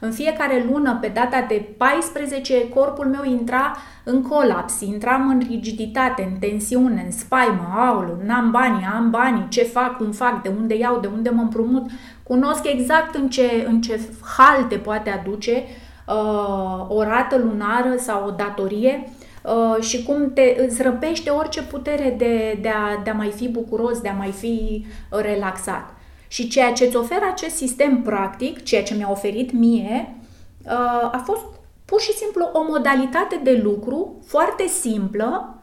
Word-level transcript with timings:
În 0.00 0.10
fiecare 0.10 0.66
lună, 0.70 0.98
pe 1.00 1.10
data 1.14 1.44
de 1.48 1.68
14, 1.76 2.68
corpul 2.68 3.06
meu 3.06 3.24
intra 3.24 3.76
în 4.04 4.22
colaps, 4.22 4.80
intram 4.80 5.28
în 5.28 5.42
rigiditate, 5.48 6.28
în 6.32 6.38
tensiune, 6.38 7.02
în 7.04 7.10
spaimă, 7.10 7.74
aulu, 7.76 8.18
n-am 8.24 8.50
bani, 8.50 8.88
am 8.94 9.10
bani, 9.10 9.46
ce 9.48 9.62
fac, 9.62 9.96
cum 9.96 10.10
fac, 10.10 10.42
de 10.42 10.50
unde 10.58 10.76
iau, 10.76 11.00
de 11.00 11.08
unde 11.14 11.30
mă 11.30 11.42
împrumut. 11.42 11.90
Cunosc 12.22 12.66
exact 12.66 13.14
în 13.14 13.28
ce, 13.28 13.64
în 13.66 13.80
ce 13.80 14.00
hal 14.36 14.62
te 14.68 14.76
poate 14.76 15.10
aduce 15.10 15.64
uh, 16.08 16.86
o 16.88 17.02
rată 17.02 17.36
lunară 17.36 17.94
sau 17.96 18.26
o 18.26 18.30
datorie 18.30 19.08
uh, 19.42 19.82
și 19.82 20.04
cum 20.04 20.32
te 20.32 20.56
îți 20.66 20.82
răpește 20.82 21.30
orice 21.30 21.62
putere 21.62 22.14
de, 22.18 22.58
de, 22.60 22.68
a, 22.68 23.02
de 23.02 23.10
a 23.10 23.14
mai 23.14 23.32
fi 23.36 23.48
bucuros, 23.48 24.00
de 24.00 24.08
a 24.08 24.14
mai 24.14 24.30
fi 24.30 24.86
relaxat. 25.08 25.94
Și 26.30 26.48
ceea 26.48 26.72
ce 26.72 26.84
îți 26.84 26.96
oferă 26.96 27.24
acest 27.30 27.56
sistem 27.56 28.02
practic, 28.02 28.62
ceea 28.62 28.82
ce 28.82 28.94
mi-a 28.94 29.10
oferit 29.10 29.52
mie, 29.52 30.16
uh, 30.64 30.70
a 31.12 31.22
fost 31.24 31.42
pur 31.84 32.00
și 32.00 32.12
simplu 32.12 32.50
o 32.52 32.62
modalitate 32.68 33.40
de 33.42 33.60
lucru 33.62 34.22
foarte 34.26 34.66
simplă, 34.66 35.58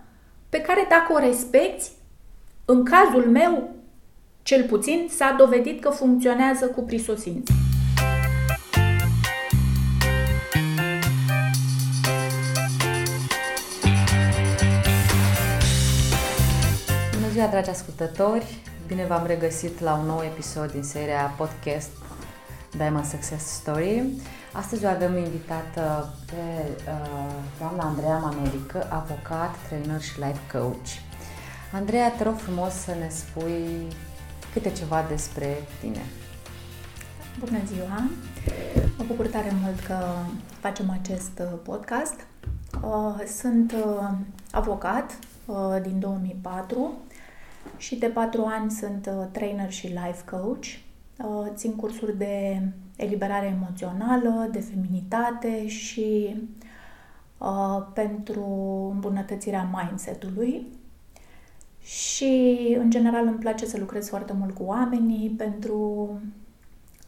pe 0.49 0.61
care 0.61 0.85
dacă 0.89 1.13
o 1.13 1.17
respecti, 1.17 1.89
în 2.66 2.84
cazul 2.84 3.30
meu, 3.30 3.70
cel 4.44 4.63
puțin, 4.63 5.08
s-a 5.09 5.35
dovedit 5.38 5.81
că 5.81 5.89
funcționează 5.89 6.66
cu 6.66 6.81
prisosință. 6.81 7.53
Bună 17.11 17.30
ziua, 17.31 17.47
dragi 17.47 17.70
ascultători! 17.70 18.75
Bine 18.88 19.05
v-am 19.05 19.26
regăsit 19.26 19.80
la 19.80 19.94
un 19.94 20.05
nou 20.05 20.22
episod 20.23 20.72
din 20.72 20.84
seria 20.84 21.34
podcast 21.38 21.90
Diamond 22.78 23.05
Success 23.05 23.45
Story. 23.45 24.04
Astăzi 24.54 24.86
o 24.86 24.88
avem 24.88 25.18
invitată 25.18 26.14
pe 26.26 26.68
uh, 26.88 27.34
doamna 27.59 27.84
Andreea 27.84 28.18
Manelică, 28.18 28.88
avocat, 28.92 29.56
trainer 29.67 30.02
și 30.02 30.20
life 30.20 30.39
coach. 30.58 30.88
Andreea, 31.72 32.11
te 32.11 32.23
rog 32.23 32.36
frumos 32.36 32.73
să 32.73 32.92
ne 33.00 33.09
spui 33.09 33.88
câte 34.53 34.72
ceva 34.72 35.06
despre 35.09 35.58
tine. 35.80 36.02
Bună 37.39 37.59
ziua! 37.66 38.09
Mă 38.98 39.04
bucur 39.08 39.28
tare 39.28 39.52
mult 39.61 39.80
că 39.80 39.98
facem 40.59 40.98
acest 41.02 41.39
uh, 41.39 41.59
podcast. 41.64 42.28
Uh, 42.81 43.23
sunt 43.39 43.72
uh, 43.72 44.09
avocat 44.52 45.20
din 45.81 46.00
2004 46.00 46.94
și 47.78 47.96
de 47.96 48.08
patru 48.08 48.44
ani 48.46 48.72
sunt 48.72 49.10
trainer 49.32 49.72
și 49.72 49.88
life 49.88 50.23
coach. 50.32 50.66
Țin 51.54 51.76
cursuri 51.76 52.18
de 52.18 52.62
eliberare 52.96 53.46
emoțională, 53.46 54.48
de 54.52 54.60
feminitate 54.60 55.68
și 55.68 56.36
pentru 57.94 58.44
îmbunătățirea 58.94 59.70
mindset-ului 59.73 60.66
și, 61.82 62.76
în 62.80 62.90
general, 62.90 63.26
îmi 63.26 63.40
place 63.40 63.66
să 63.66 63.78
lucrez 63.78 64.10
foarte 64.10 64.34
mult 64.34 64.56
cu 64.56 64.64
oamenii 64.64 65.30
pentru 65.30 66.10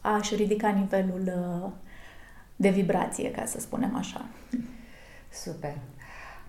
a-și 0.00 0.34
ridica 0.34 0.68
nivelul 0.68 1.22
uh, 1.26 1.70
de 2.56 2.70
vibrație, 2.70 3.30
ca 3.30 3.44
să 3.44 3.60
spunem 3.60 3.96
așa. 3.96 4.24
Super! 5.32 5.76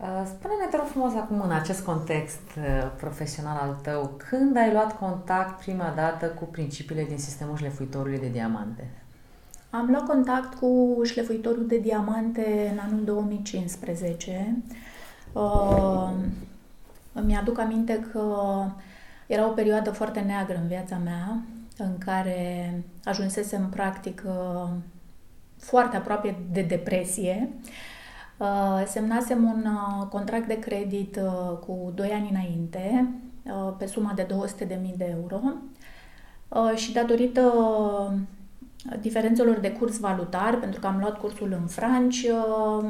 Uh, 0.02 0.08
spune-ne, 0.26 0.66
te 0.70 0.78
rog 0.78 0.86
frumos, 0.86 1.14
acum, 1.14 1.42
în 1.42 1.52
acest 1.52 1.84
context 1.84 2.42
uh, 2.58 2.92
profesional 2.98 3.58
al 3.62 3.78
tău, 3.82 4.14
când 4.30 4.58
ai 4.58 4.72
luat 4.72 5.00
contact 5.00 5.60
prima 5.60 5.94
dată 5.96 6.26
cu 6.26 6.44
principiile 6.44 7.04
din 7.04 7.18
sistemul 7.18 7.58
șlefuitorului 7.58 8.20
de 8.20 8.28
diamante? 8.28 8.90
Am 9.70 9.88
luat 9.90 10.06
contact 10.06 10.54
cu 10.54 11.00
șlefuitorul 11.04 11.68
de 11.68 11.78
diamante 11.78 12.70
în 12.72 12.80
anul 12.80 13.04
2015. 13.04 14.58
Uh, 15.34 16.10
îmi 17.14 17.36
aduc 17.36 17.60
aminte 17.60 18.06
că 18.12 18.26
era 19.28 19.48
o 19.48 19.52
perioadă 19.52 19.92
foarte 19.92 20.20
neagră 20.20 20.58
în 20.62 20.68
viața 20.68 20.98
mea, 21.04 21.42
în 21.78 21.98
care 21.98 22.74
ajunsesem 23.04 23.70
practic 23.70 24.24
foarte 25.58 25.98
aproape 25.98 26.36
de 26.52 26.62
depresie. 26.62 27.50
Uh, 27.50 27.91
semnasem 28.86 29.44
un 29.44 29.66
uh, 29.66 30.08
contract 30.08 30.48
de 30.48 30.60
credit 30.60 31.16
uh, 31.16 31.58
cu 31.58 31.92
2 31.96 32.10
ani 32.10 32.30
înainte, 32.32 33.14
pe 33.78 33.86
suma 33.86 34.14
de 34.16 34.26
200.000 34.26 34.68
de 34.98 35.16
euro 35.20 35.42
și 36.76 36.94
datorită 36.94 37.54
diferențelor 39.02 39.58
de 39.60 39.72
curs 39.72 40.00
valutar, 40.00 40.60
pentru 40.60 40.80
că 40.80 40.88
am 40.88 40.98
luat 41.00 41.20
cursul 41.20 41.58
în 41.62 41.68
franci, 41.68 42.26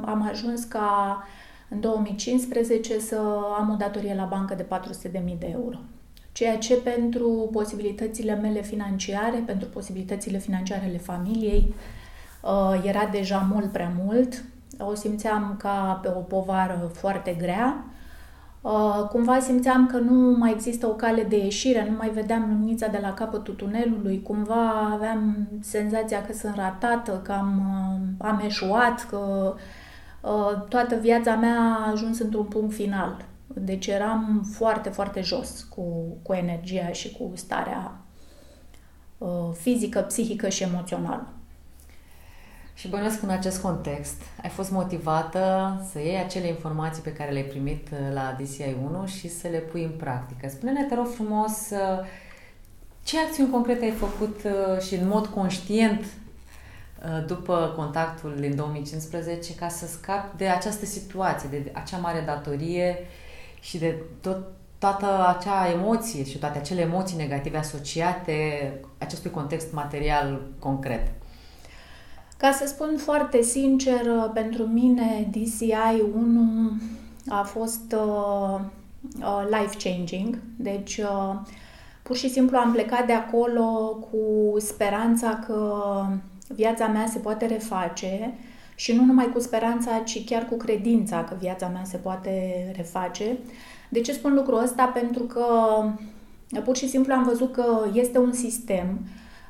am 0.05 0.27
ajuns 0.31 0.63
ca 0.63 1.23
în 1.69 1.79
2015 1.79 2.99
să 2.99 3.19
am 3.57 3.69
o 3.73 3.75
datorie 3.75 4.15
la 4.15 4.25
bancă 4.25 4.53
de 4.55 4.65
400.000 4.65 5.37
de 5.39 5.49
euro. 5.53 5.77
Ceea 6.31 6.57
ce 6.57 6.75
pentru 6.75 7.49
posibilitățile 7.51 8.35
mele 8.35 8.61
financiare, 8.61 9.43
pentru 9.45 9.67
posibilitățile 9.67 10.37
financiare 10.37 10.85
ale 10.85 10.97
familiei, 10.97 11.73
uh, 12.43 12.83
era 12.85 13.05
deja 13.11 13.47
mult 13.53 13.71
prea 13.71 13.93
mult. 14.03 14.43
O 14.79 14.93
simțeam 14.95 15.55
ca 15.59 15.99
pe 16.01 16.07
o 16.07 16.19
povară 16.19 16.91
foarte 16.93 17.35
grea. 17.39 17.85
Uh, 18.61 19.07
cumva 19.09 19.39
simțeam 19.39 19.87
că 19.87 19.97
nu 19.97 20.37
mai 20.37 20.51
există 20.51 20.87
o 20.87 20.93
cale 20.93 21.23
de 21.23 21.37
ieșire, 21.37 21.87
nu 21.89 21.95
mai 21.97 22.09
vedeam 22.09 22.45
luminița 22.49 22.87
de 22.87 22.99
la 23.01 23.13
capătul 23.13 23.53
tunelului, 23.53 24.21
cumva 24.21 24.69
aveam 24.93 25.47
senzația 25.61 26.25
că 26.25 26.33
sunt 26.33 26.55
ratată, 26.55 27.21
că 27.23 27.31
am, 27.31 27.59
uh, 27.59 28.27
am 28.27 28.41
eșuat, 28.45 29.05
că 29.09 29.53
Uh, 30.21 30.65
toată 30.69 30.95
viața 30.95 31.35
mea 31.35 31.59
a 31.59 31.91
ajuns 31.91 32.19
într-un 32.19 32.45
punct 32.45 32.73
final. 32.73 33.25
Deci 33.47 33.87
eram 33.87 34.47
foarte, 34.51 34.89
foarte 34.89 35.21
jos 35.21 35.63
cu, 35.63 35.83
cu 36.21 36.33
energia 36.33 36.91
și 36.91 37.11
cu 37.11 37.31
starea 37.35 38.01
uh, 39.17 39.49
fizică, 39.53 39.99
psihică 39.99 40.49
și 40.49 40.63
emoțională. 40.63 41.27
Și 42.73 42.87
bănuiesc 42.87 43.21
în 43.21 43.29
acest 43.29 43.61
context 43.61 44.21
ai 44.43 44.49
fost 44.49 44.71
motivată 44.71 45.75
să 45.91 45.99
iei 45.99 46.17
acele 46.17 46.47
informații 46.47 47.03
pe 47.03 47.13
care 47.13 47.31
le-ai 47.31 47.43
primit 47.43 47.87
uh, 47.91 48.13
la 48.13 48.37
DCI 48.39 48.75
1 48.91 49.05
și 49.05 49.29
să 49.29 49.47
le 49.47 49.57
pui 49.57 49.83
în 49.83 49.91
practică. 49.97 50.49
Spune-ne, 50.49 50.83
te 50.83 50.95
rog 50.95 51.07
frumos, 51.07 51.51
ce 53.03 53.19
acțiuni 53.19 53.51
concrete 53.51 53.83
ai 53.83 53.91
făcut 53.91 54.39
și 54.79 54.95
în 54.95 55.07
mod 55.07 55.25
conștient 55.25 56.05
Uh, 57.05 57.25
după 57.27 57.73
contactul 57.75 58.35
din 58.39 58.55
2015 58.55 59.55
ca 59.55 59.67
să 59.67 59.87
scap 59.87 60.37
de 60.37 60.47
această 60.47 60.85
situație, 60.85 61.49
de 61.49 61.71
acea 61.73 61.97
mare 61.97 62.23
datorie 62.25 62.97
și 63.59 63.77
de 63.77 63.95
tot, 64.21 64.37
toată 64.77 65.35
acea 65.37 65.71
emoție 65.71 66.23
și 66.23 66.37
toate 66.37 66.57
acele 66.57 66.81
emoții 66.81 67.17
negative 67.17 67.57
asociate 67.57 68.33
acestui 68.97 69.31
context 69.31 69.73
material 69.73 70.41
concret. 70.59 71.07
Ca 72.41 72.51
să 72.51 72.67
spun 72.67 72.97
foarte 72.97 73.41
sincer, 73.41 74.05
uh, 74.05 74.29
pentru 74.33 74.63
mine 74.63 75.29
DCI 75.31 76.01
1 76.15 76.71
a 77.29 77.43
fost 77.43 77.95
uh, 77.95 78.59
uh, 79.19 79.47
life-changing. 79.49 80.37
Deci, 80.57 80.97
uh, 80.97 81.35
pur 82.03 82.15
și 82.15 82.29
simplu 82.29 82.57
am 82.57 82.71
plecat 82.71 83.05
de 83.05 83.13
acolo 83.13 83.63
cu 84.11 84.55
speranța 84.59 85.39
că 85.47 85.83
viața 86.47 86.87
mea 86.87 87.05
se 87.05 87.19
poate 87.19 87.45
reface 87.45 88.33
și 88.75 88.95
nu 88.95 89.03
numai 89.03 89.29
cu 89.33 89.39
speranța, 89.39 89.97
ci 90.05 90.25
chiar 90.25 90.45
cu 90.45 90.55
credința 90.55 91.23
că 91.23 91.35
viața 91.39 91.67
mea 91.67 91.83
se 91.83 91.97
poate 91.97 92.65
reface. 92.75 93.37
De 93.89 94.01
ce 94.01 94.13
spun 94.13 94.33
lucrul 94.33 94.63
ăsta? 94.63 94.83
Pentru 94.85 95.23
că 95.23 95.45
pur 96.63 96.75
și 96.75 96.89
simplu 96.89 97.13
am 97.13 97.23
văzut 97.23 97.53
că 97.53 97.85
este 97.93 98.17
un 98.17 98.33
sistem, 98.33 98.99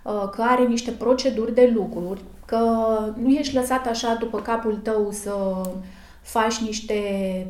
uh, 0.03 0.29
că 0.31 0.41
are 0.41 0.65
niște 0.65 0.91
proceduri 0.91 1.53
de 1.53 1.71
lucruri, 1.73 2.21
că 2.51 3.13
nu 3.21 3.29
ești 3.29 3.55
lăsat 3.55 3.87
așa 3.87 4.15
după 4.19 4.41
capul 4.41 4.75
tău 4.75 5.11
să 5.11 5.61
faci 6.21 6.57
niște 6.57 6.93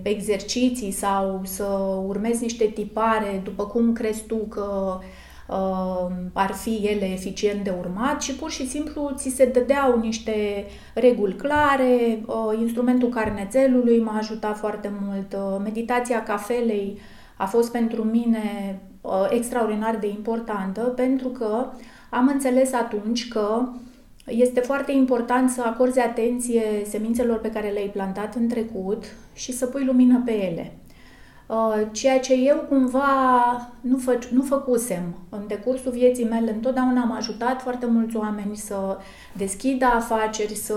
exerciții 0.01 0.92
sau 0.92 1.42
să 1.44 1.63
urmezi 2.07 2.42
niște 2.42 2.65
tipare 2.65 3.42
după 3.44 3.63
cum 3.65 3.94
crezi 3.94 4.24
tu 4.24 4.36
că 4.36 4.98
uh, 5.00 5.06
uh, 5.51 6.12
ar 6.33 6.51
fi 6.51 6.75
ele 6.75 7.12
eficient 7.12 7.63
de 7.63 7.74
urmat 7.80 8.21
și 8.21 8.36
pur 8.36 8.51
și 8.51 8.68
simplu 8.68 9.12
ți 9.15 9.30
se 9.30 9.45
dădeau 9.45 10.00
niște 10.00 10.65
reguli 10.94 11.36
clare, 11.36 12.24
uh, 12.25 12.59
instrumentul 12.59 13.09
carnețelului 13.09 14.00
m-a 14.00 14.18
ajutat 14.18 14.57
foarte 14.57 14.92
mult, 15.01 15.33
uh, 15.33 15.62
meditația 15.63 16.24
cafelei 16.24 17.00
a 17.38 17.45
fost 17.45 17.71
pentru 17.71 18.04
mine 18.04 18.80
uh, 19.01 19.27
extraordinar 19.30 19.95
de 19.95 20.07
importantă 20.07 20.81
pentru 20.81 21.27
că 21.27 21.65
am 22.09 22.27
înțeles 22.27 22.74
atunci 22.74 23.27
că 23.27 23.68
este 24.31 24.60
foarte 24.60 24.92
important 24.92 25.50
să 25.50 25.62
acorzi 25.66 26.00
atenție 26.00 26.63
semințelor 26.89 27.39
pe 27.39 27.50
care 27.51 27.69
le-ai 27.69 27.89
plantat 27.94 28.36
în 28.36 28.48
trecut 28.48 29.04
și 29.33 29.51
să 29.51 29.66
pui 29.66 29.86
lumină 29.86 30.22
pe 30.25 30.31
ele. 30.31 30.74
Uh, 31.51 31.81
ceea 31.92 32.19
ce 32.19 32.33
eu 32.33 32.57
cumva 32.69 33.07
nu, 33.81 33.98
fă, 33.98 34.19
nu 34.33 34.42
făcusem. 34.42 35.16
În 35.30 35.44
decursul 35.48 35.92
vieții 35.92 36.25
mele 36.25 36.51
întotdeauna 36.51 37.01
am 37.01 37.12
ajutat 37.12 37.62
foarte 37.62 37.86
mulți 37.86 38.16
oameni 38.16 38.56
să 38.56 38.98
deschidă 39.38 39.86
afaceri, 39.86 40.56
să 40.56 40.75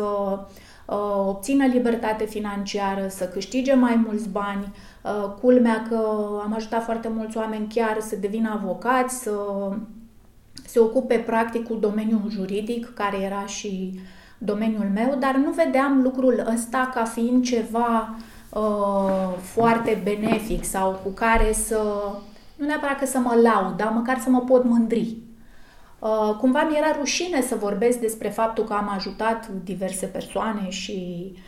uh, 0.86 1.26
obțină 1.26 1.66
libertate 1.66 2.24
financiară, 2.24 3.06
să 3.08 3.24
câștige 3.24 3.74
mai 3.74 4.02
mulți 4.06 4.28
bani. 4.28 4.72
Uh, 5.02 5.34
culmea 5.40 5.86
că 5.88 5.96
am 6.44 6.52
ajutat 6.54 6.84
foarte 6.84 7.08
mulți 7.08 7.36
oameni 7.36 7.66
chiar 7.74 8.00
să 8.00 8.16
devină 8.16 8.60
avocați, 8.62 9.22
să 9.22 9.32
se 10.74 10.80
ocupe 10.80 11.14
practic 11.14 11.66
cu 11.66 11.74
domeniul 11.74 12.22
juridic, 12.28 12.94
care 12.94 13.16
era 13.16 13.46
și 13.46 14.00
domeniul 14.38 14.90
meu, 14.94 15.16
dar 15.18 15.34
nu 15.34 15.50
vedeam 15.50 16.02
lucrul 16.02 16.46
ăsta 16.54 16.90
ca 16.94 17.04
fiind 17.04 17.44
ceva 17.44 18.14
uh, 18.48 19.38
foarte 19.40 20.00
benefic 20.04 20.64
sau 20.64 21.00
cu 21.02 21.08
care 21.08 21.52
să, 21.52 21.82
nu 22.56 22.66
neapărat 22.66 22.98
că 22.98 23.06
să 23.06 23.18
mă 23.18 23.34
laud, 23.42 23.76
dar 23.76 23.88
măcar 23.88 24.18
să 24.18 24.30
mă 24.30 24.40
pot 24.40 24.64
mândri. 24.64 25.16
Uh, 25.98 26.36
cumva 26.38 26.62
mi 26.62 26.76
era 26.76 26.96
rușine 26.98 27.40
să 27.40 27.54
vorbesc 27.54 27.98
despre 27.98 28.28
faptul 28.28 28.64
că 28.64 28.72
am 28.72 28.92
ajutat 28.94 29.48
diverse 29.64 30.06
persoane 30.06 30.68
și 30.68 31.30
uh, 31.32 31.38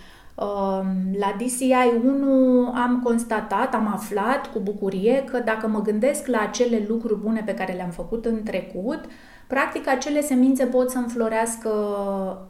la 1.18 1.36
DCI 1.38 2.04
1 2.04 2.72
am 2.74 3.00
constatat, 3.04 3.74
am 3.74 3.92
aflat 3.92 4.52
cu 4.52 4.58
bucurie 4.58 5.24
că 5.24 5.38
dacă 5.38 5.68
mă 5.68 5.82
gândesc 5.82 6.26
la 6.26 6.38
acele 6.38 6.84
lucruri 6.88 7.20
bune 7.20 7.42
pe 7.46 7.54
care 7.54 7.72
le-am 7.72 7.90
făcut 7.90 8.24
în 8.24 8.42
trecut, 8.42 9.00
practic 9.46 9.88
acele 9.88 10.20
semințe 10.20 10.64
pot 10.64 10.90
să 10.90 10.98
înflorească 10.98 11.70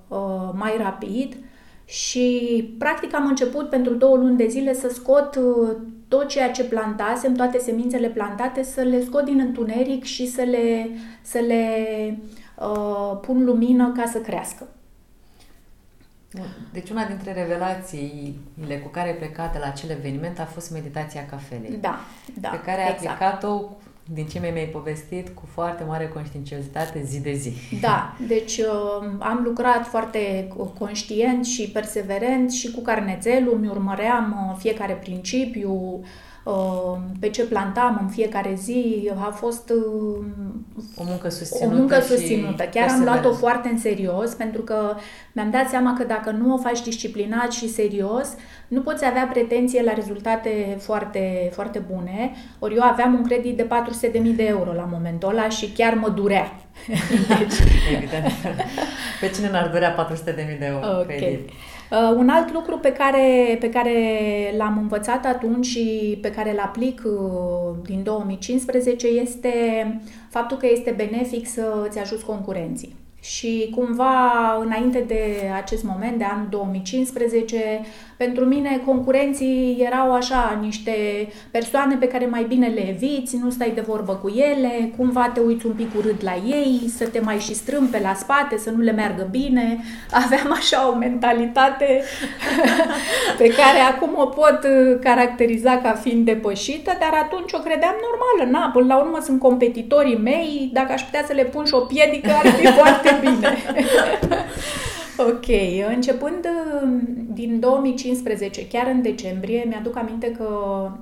uh, 0.08 0.50
mai 0.52 0.76
rapid 0.78 1.36
și 1.84 2.74
practic 2.78 3.14
am 3.14 3.26
început 3.26 3.68
pentru 3.68 3.94
două 3.94 4.16
luni 4.16 4.36
de 4.36 4.46
zile 4.46 4.74
să 4.74 4.88
scot 4.88 5.36
uh, 5.36 5.76
tot 6.08 6.28
ceea 6.28 6.50
ce 6.50 6.64
plantasem, 6.64 7.34
toate 7.34 7.58
semințele 7.58 8.08
plantate, 8.08 8.62
să 8.62 8.80
le 8.80 9.00
scot 9.00 9.24
din 9.24 9.38
întuneric 9.38 10.04
și 10.04 10.26
să 10.26 10.42
le, 10.42 10.90
să 11.22 11.38
le 11.38 11.66
uh, 12.58 13.18
pun 13.20 13.44
lumină 13.44 13.92
ca 13.96 14.04
să 14.06 14.18
crească. 14.18 14.68
Deci 16.72 16.90
una 16.90 17.04
dintre 17.04 17.32
revelațiile 17.32 18.78
cu 18.82 18.88
care 18.88 19.08
ai 19.08 19.14
plecat 19.14 19.52
de 19.52 19.58
la 19.58 19.66
acel 19.66 19.90
eveniment 19.90 20.38
a 20.38 20.44
fost 20.44 20.70
meditația 20.70 21.26
cafelei. 21.26 21.78
Da, 21.80 22.00
da. 22.40 22.48
Pe 22.48 22.60
care 22.60 22.82
ai 22.82 22.90
exact. 22.90 23.22
aplicat-o 23.22 23.62
din 24.12 24.26
ce 24.26 24.38
mi-ai 24.38 24.66
povestit, 24.66 25.28
cu 25.28 25.42
foarte 25.52 25.84
mare 25.84 26.08
conștiinciozitate 26.08 27.02
zi 27.04 27.20
de 27.20 27.32
zi. 27.32 27.52
Da, 27.80 28.16
deci 28.26 28.58
uh, 28.58 29.08
am 29.18 29.40
lucrat 29.44 29.86
foarte 29.86 30.48
conștient 30.78 31.44
și 31.44 31.70
perseverent 31.70 32.52
și 32.52 32.70
cu 32.70 32.80
carnețelul, 32.80 33.58
mi 33.58 33.68
urmăream 33.68 34.48
uh, 34.50 34.56
fiecare 34.58 34.92
principiu, 34.92 35.70
Uh, 35.72 36.06
pe 37.20 37.28
ce 37.28 37.44
plantam 37.44 37.98
în 38.00 38.08
fiecare 38.08 38.54
zi 38.54 39.10
a 39.26 39.30
fost 39.30 39.70
uh, 39.70 40.24
o 40.96 41.02
muncă 41.06 41.28
susținută. 41.28 41.74
O 41.74 41.78
muncă 41.78 42.00
susținută. 42.00 42.64
Chiar 42.64 42.88
am 42.88 43.02
luat-o 43.04 43.32
foarte 43.32 43.68
în 43.68 43.78
serios 43.78 44.34
pentru 44.34 44.62
că 44.62 44.94
mi-am 45.32 45.50
dat 45.50 45.68
seama 45.68 45.94
că 45.98 46.04
dacă 46.04 46.30
nu 46.30 46.54
o 46.54 46.58
faci 46.58 46.82
disciplinat 46.82 47.52
și 47.52 47.68
serios, 47.68 48.28
nu 48.68 48.80
poți 48.80 49.04
avea 49.04 49.28
pretenție 49.32 49.82
la 49.82 49.92
rezultate 49.92 50.76
foarte, 50.80 51.50
foarte 51.52 51.78
bune. 51.78 52.32
Ori 52.58 52.74
eu 52.74 52.82
aveam 52.82 53.14
un 53.14 53.24
credit 53.24 53.56
de 53.56 53.68
400.000 54.12 54.36
de 54.36 54.44
euro 54.44 54.72
la 54.72 54.88
momentul 54.92 55.28
ăla 55.28 55.48
și 55.48 55.70
chiar 55.70 55.94
mă 55.94 56.08
durea. 56.08 56.52
deci... 57.38 57.58
Evident. 57.96 58.24
Pe 59.20 59.28
cine 59.34 59.50
n-ar 59.50 59.68
durea 59.68 60.06
400.000 60.12 60.24
de 60.34 60.56
euro 60.60 60.86
okay. 61.00 61.16
credit? 61.16 61.48
Uh, 61.90 62.14
un 62.16 62.28
alt 62.28 62.52
lucru 62.52 62.78
pe 62.78 62.92
care, 62.92 63.56
pe 63.60 63.70
care 63.70 63.94
l-am 64.56 64.78
învățat 64.78 65.24
atunci 65.24 65.66
și 65.66 66.18
pe 66.20 66.30
care 66.30 66.50
îl 66.50 66.58
aplic 66.58 67.02
uh, 67.04 67.76
din 67.84 68.02
2015 68.02 69.06
este 69.06 69.50
faptul 70.30 70.56
că 70.56 70.66
este 70.70 70.90
benefic 70.90 71.46
să 71.46 71.84
îți 71.88 71.98
ajuți 71.98 72.24
concurenții. 72.24 73.05
Și 73.26 73.72
cumva, 73.74 74.56
înainte 74.64 75.04
de 75.06 75.50
acest 75.56 75.84
moment, 75.84 76.18
de 76.18 76.24
anul 76.24 76.46
2015, 76.50 77.80
pentru 78.16 78.44
mine 78.44 78.82
concurenții 78.84 79.82
erau 79.86 80.12
așa 80.12 80.58
niște 80.60 80.92
persoane 81.50 81.94
pe 81.94 82.06
care 82.06 82.26
mai 82.26 82.44
bine 82.48 82.66
le 82.66 82.88
eviți, 82.88 83.36
nu 83.36 83.50
stai 83.50 83.72
de 83.74 83.80
vorbă 83.80 84.12
cu 84.12 84.28
ele, 84.28 84.92
cumva 84.96 85.30
te 85.34 85.40
uiți 85.40 85.66
un 85.66 85.72
pic 85.72 85.94
urât 85.96 86.22
la 86.22 86.34
ei, 86.46 86.90
să 86.96 87.08
te 87.08 87.20
mai 87.20 87.38
și 87.38 87.54
strâmbi 87.54 87.90
pe 87.90 88.00
la 88.02 88.14
spate, 88.14 88.58
să 88.58 88.70
nu 88.70 88.82
le 88.82 88.92
meargă 88.92 89.28
bine. 89.30 89.78
Aveam 90.24 90.52
așa 90.52 90.90
o 90.90 90.94
mentalitate 90.94 92.02
pe 93.40 93.48
care 93.48 93.78
acum 93.90 94.10
o 94.16 94.26
pot 94.26 94.60
caracteriza 95.02 95.78
ca 95.78 95.92
fiind 95.92 96.24
depășită, 96.24 96.96
dar 97.00 97.20
atunci 97.22 97.52
o 97.52 97.58
credeam 97.58 97.94
normală. 98.06 98.58
Na, 98.58 98.70
până 98.72 98.94
la 98.94 99.00
urmă 99.00 99.18
sunt 99.22 99.40
competitorii 99.40 100.18
mei, 100.18 100.70
dacă 100.72 100.92
aș 100.92 101.02
putea 101.02 101.24
să 101.26 101.32
le 101.32 101.44
pun 101.44 101.64
și 101.64 101.74
o 101.74 101.78
piedică, 101.78 102.30
ar 102.42 102.46
fi 102.46 102.66
foarte 102.80 103.15
bine. 103.20 103.56
ok, 105.30 105.46
începând 105.94 106.48
um, 106.82 107.02
din 107.32 107.60
2015, 107.60 108.66
chiar 108.66 108.86
în 108.86 109.02
decembrie, 109.02 109.64
mi-aduc 109.68 109.96
aminte 109.96 110.30
că 110.30 110.48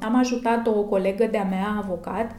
am 0.02 0.18
ajutat 0.18 0.66
o 0.66 0.82
colegă 0.82 1.28
de-a 1.30 1.46
mea, 1.50 1.82
avocat, 1.82 2.36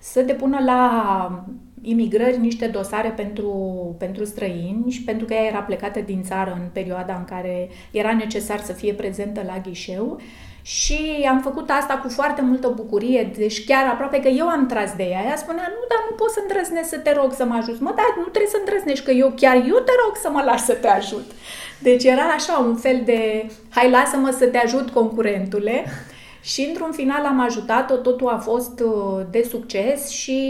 să 0.00 0.22
depună 0.22 0.58
la 0.64 1.44
imigrări 1.82 2.40
niște 2.40 2.66
dosare 2.66 3.08
pentru, 3.08 3.50
pentru 3.98 4.24
străini 4.24 4.90
și 4.90 5.02
pentru 5.02 5.26
că 5.26 5.34
ea 5.34 5.46
era 5.46 5.58
plecată 5.58 6.00
din 6.00 6.22
țară 6.22 6.58
în 6.62 6.68
perioada 6.72 7.16
în 7.16 7.24
care 7.24 7.68
era 7.90 8.12
necesar 8.14 8.60
să 8.60 8.72
fie 8.72 8.92
prezentă 8.92 9.42
la 9.46 9.58
ghișeu 9.58 10.20
și 10.66 11.26
am 11.30 11.40
făcut 11.40 11.70
asta 11.70 11.94
cu 11.94 12.08
foarte 12.08 12.42
multă 12.42 12.72
bucurie, 12.74 13.32
deci 13.36 13.64
chiar 13.64 13.86
aproape 13.86 14.20
că 14.20 14.28
eu 14.28 14.48
am 14.48 14.66
tras 14.66 14.92
de 14.96 15.02
ea. 15.02 15.22
Ea 15.24 15.36
spunea, 15.36 15.66
nu, 15.68 15.86
dar 15.88 15.98
nu 16.10 16.16
pot 16.16 16.30
să 16.30 16.38
îndrăznesc 16.42 16.88
să 16.88 16.98
te 16.98 17.12
rog 17.12 17.32
să 17.32 17.44
mă 17.44 17.54
ajut. 17.54 17.80
Mă, 17.80 17.92
da, 17.96 18.02
nu 18.16 18.22
trebuie 18.22 18.50
să 18.50 18.56
îndrăznești, 18.58 19.04
că 19.04 19.10
eu 19.10 19.32
chiar 19.36 19.56
eu 19.56 19.78
te 19.78 19.92
rog 20.04 20.16
să 20.16 20.28
mă 20.30 20.42
lași 20.44 20.64
să 20.64 20.72
te 20.72 20.88
ajut. 20.88 21.30
Deci 21.78 22.04
era 22.04 22.22
așa 22.22 22.58
un 22.58 22.76
fel 22.76 23.02
de, 23.04 23.46
hai 23.68 23.90
lasă-mă 23.90 24.30
să 24.38 24.46
te 24.46 24.58
ajut 24.58 24.90
concurentule. 24.90 25.84
Și 26.50 26.64
într-un 26.68 26.92
final 26.92 27.24
am 27.24 27.40
ajutat-o, 27.40 27.96
totul 27.96 28.28
a 28.28 28.38
fost 28.38 28.80
uh, 28.80 29.20
de 29.30 29.46
succes 29.50 30.08
și 30.08 30.42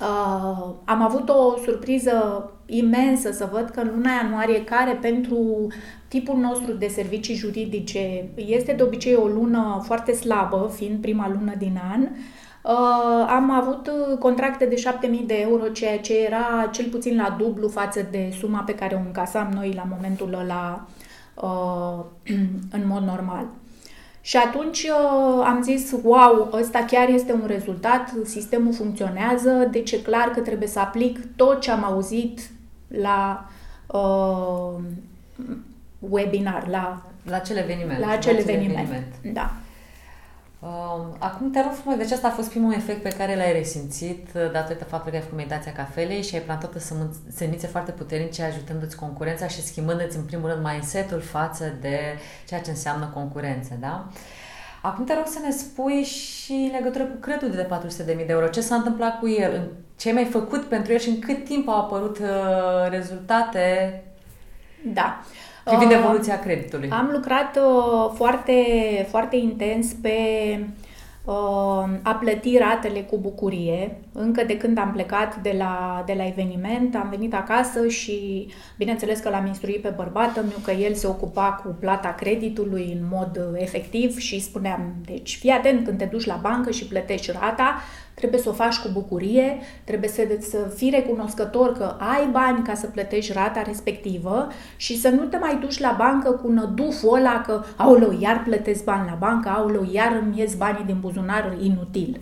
uh, 0.00 0.74
am 0.84 1.02
avut 1.02 1.28
o 1.28 1.56
surpriză 1.64 2.50
imensă 2.66 3.32
să 3.32 3.48
văd 3.52 3.70
că 3.74 3.80
în 3.80 3.90
luna 3.94 4.10
ianuarie, 4.10 4.64
care 4.64 4.98
pentru 5.00 5.66
tipul 6.08 6.36
nostru 6.36 6.72
de 6.72 6.86
servicii 6.86 7.34
juridice 7.34 8.28
este 8.34 8.72
de 8.72 8.82
obicei 8.82 9.14
o 9.14 9.26
lună 9.26 9.82
foarte 9.84 10.12
slabă, 10.12 10.72
fiind 10.74 11.00
prima 11.00 11.28
lună 11.28 11.54
din 11.58 11.80
an, 11.92 12.00
uh, 12.02 13.26
am 13.28 13.50
avut 13.50 13.90
contracte 14.18 14.64
de 14.64 14.76
7000 14.76 15.24
de 15.26 15.34
euro, 15.40 15.68
ceea 15.68 15.98
ce 15.98 16.24
era 16.24 16.68
cel 16.72 16.86
puțin 16.86 17.16
la 17.16 17.36
dublu 17.38 17.68
față 17.68 18.06
de 18.10 18.34
suma 18.38 18.60
pe 18.60 18.74
care 18.74 18.94
o 18.94 19.06
încasam 19.06 19.50
noi 19.54 19.72
la 19.72 19.86
momentul 19.94 20.38
ăla 20.40 20.86
uh, 21.34 22.04
în 22.76 22.86
mod 22.86 23.02
normal. 23.02 23.46
Și 24.20 24.36
atunci 24.36 24.82
uh, 24.82 25.44
am 25.44 25.62
zis, 25.62 25.94
wow, 26.02 26.50
ăsta 26.52 26.84
chiar 26.86 27.08
este 27.08 27.32
un 27.32 27.44
rezultat, 27.46 28.12
sistemul 28.24 28.72
funcționează, 28.72 29.68
deci 29.70 29.92
e 29.92 29.98
clar 29.98 30.28
că 30.28 30.40
trebuie 30.40 30.68
să 30.68 30.78
aplic 30.78 31.36
tot 31.36 31.60
ce 31.60 31.70
am 31.70 31.84
auzit 31.84 32.40
la 32.88 33.48
uh, 33.86 34.82
webinar, 36.10 36.66
la, 36.68 37.02
la 37.22 37.36
acel 37.36 37.56
eveniment. 37.56 37.98
La 37.98 38.10
acel, 38.10 38.34
la 38.34 38.38
acel 38.38 38.54
eveniment. 38.54 38.88
eveniment. 38.88 39.34
Da. 39.34 39.52
Uh, 40.58 41.06
acum 41.18 41.50
te 41.50 41.62
rog 41.62 41.72
frumos, 41.72 41.98
deci 41.98 42.10
asta 42.10 42.26
a 42.26 42.30
fost 42.30 42.48
primul 42.48 42.72
efect 42.72 43.02
pe 43.02 43.08
care 43.08 43.36
l-ai 43.36 43.52
resimțit 43.52 44.28
uh, 44.34 44.50
datorită 44.52 44.84
faptului 44.84 45.10
că 45.10 45.16
ai 45.16 45.22
făcut 45.22 45.36
meditația 45.36 45.72
cafelei 45.72 46.22
și 46.22 46.34
ai 46.34 46.40
plantat 46.40 46.74
o 46.74 46.78
semințe 47.28 47.66
foarte 47.66 47.90
puternice 47.90 48.42
ajutându-ți 48.42 48.96
concurența 48.96 49.48
și 49.48 49.62
schimbându-ți 49.62 50.16
în 50.16 50.22
primul 50.22 50.50
rând 50.50 50.66
mindset-ul 50.66 51.20
față 51.20 51.74
de 51.80 51.98
ceea 52.46 52.60
ce 52.60 52.70
înseamnă 52.70 53.10
concurență, 53.14 53.76
da? 53.80 54.08
Acum 54.82 55.04
te 55.04 55.14
rog 55.14 55.26
să 55.26 55.38
ne 55.44 55.50
spui 55.50 56.02
și 56.02 56.52
în 56.52 56.70
legătură 56.72 57.04
cu 57.04 57.16
creditul 57.20 57.50
de 57.50 57.68
400.000 58.00 58.06
de 58.06 58.24
euro. 58.26 58.46
Ce 58.46 58.60
s-a 58.60 58.74
întâmplat 58.74 59.18
cu 59.18 59.28
el? 59.28 59.70
Ce 59.96 60.08
ai 60.08 60.14
mai 60.14 60.24
făcut 60.24 60.64
pentru 60.64 60.92
el 60.92 60.98
și 60.98 61.08
în 61.08 61.18
cât 61.18 61.44
timp 61.44 61.68
au 61.68 61.80
apărut 61.80 62.18
uh, 62.18 62.90
rezultate? 62.90 64.02
Da. 64.94 65.24
Privind 65.70 65.90
uh, 65.90 65.96
evoluția 65.96 66.38
creditului. 66.38 66.90
Am 66.90 67.10
lucrat 67.12 67.56
uh, 67.56 68.12
foarte, 68.14 68.54
foarte 69.08 69.36
intens 69.36 69.92
pe 69.92 70.18
uh, 71.24 71.84
a 72.02 72.14
plăti 72.20 72.58
ratele 72.58 73.00
cu 73.00 73.18
bucurie. 73.18 73.98
încă 74.12 74.44
de 74.44 74.56
când 74.56 74.78
am 74.78 74.92
plecat 74.92 75.36
de 75.36 75.54
la, 75.58 76.02
de 76.06 76.14
la 76.16 76.26
eveniment, 76.26 76.94
am 76.94 77.08
venit 77.10 77.34
acasă 77.34 77.88
și 77.88 78.46
bineînțeles 78.76 79.18
că 79.18 79.28
l-am 79.28 79.46
instruit 79.46 79.80
pe 79.80 79.92
bărbatul 79.96 80.42
meu 80.42 80.58
că 80.64 80.70
el 80.70 80.94
se 80.94 81.06
ocupa 81.06 81.60
cu 81.64 81.76
plata 81.80 82.14
creditului 82.14 82.98
în 83.00 83.08
mod 83.10 83.40
efectiv 83.54 84.18
și 84.18 84.40
spuneam, 84.40 84.94
deci 85.04 85.36
fii 85.36 85.50
atent 85.50 85.84
când 85.84 85.98
te 85.98 86.04
duci 86.04 86.26
la 86.26 86.38
bancă 86.42 86.70
și 86.70 86.86
plătești 86.86 87.30
rata, 87.40 87.80
trebuie 88.20 88.40
să 88.40 88.48
o 88.48 88.52
faci 88.52 88.78
cu 88.78 88.88
bucurie, 88.92 89.58
trebuie 89.84 90.08
să, 90.08 90.22
să 90.40 90.58
fii 90.74 90.90
recunoscător 90.90 91.72
că 91.72 91.96
ai 91.98 92.28
bani 92.30 92.64
ca 92.64 92.74
să 92.74 92.86
plătești 92.86 93.32
rata 93.32 93.62
respectivă 93.62 94.48
și 94.76 94.98
să 94.98 95.08
nu 95.08 95.24
te 95.24 95.36
mai 95.36 95.58
duci 95.60 95.80
la 95.80 95.94
bancă 95.98 96.30
cu 96.30 96.48
năduful 96.48 97.16
ăla 97.16 97.42
că, 97.46 97.62
aoleu, 97.76 98.18
iar 98.20 98.42
plătesc 98.44 98.84
bani 98.84 99.08
la 99.08 99.16
bancă, 99.18 99.48
aoleu, 99.48 99.88
iar 99.92 100.22
îmi 100.22 100.38
ies 100.38 100.54
banii 100.54 100.84
din 100.84 100.96
buzunar 101.00 101.56
inutil. 101.60 102.20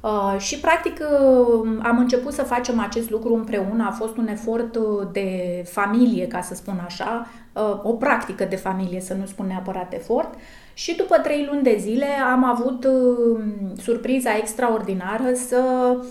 Uh, 0.00 0.38
și, 0.38 0.60
practic, 0.60 1.00
uh, 1.00 1.78
am 1.82 1.98
început 1.98 2.32
să 2.32 2.42
facem 2.42 2.80
acest 2.80 3.10
lucru 3.10 3.34
împreună. 3.34 3.86
A 3.86 3.90
fost 3.90 4.16
un 4.16 4.26
efort 4.26 4.76
uh, 4.76 5.08
de 5.12 5.62
familie, 5.70 6.26
ca 6.26 6.40
să 6.40 6.54
spun 6.54 6.82
așa, 6.84 7.26
uh, 7.52 7.80
o 7.82 7.92
practică 7.92 8.44
de 8.44 8.56
familie, 8.56 9.00
să 9.00 9.14
nu 9.14 9.26
spun 9.26 9.46
neapărat 9.46 9.92
efort. 9.92 10.34
Și 10.76 10.96
după 10.96 11.18
trei 11.18 11.48
luni 11.50 11.62
de 11.62 11.76
zile 11.80 12.06
am 12.32 12.44
avut 12.44 12.84
uh, 12.84 13.40
surpriza 13.82 14.36
extraordinară 14.36 15.34
să 15.34 15.60
uh, 15.98 16.04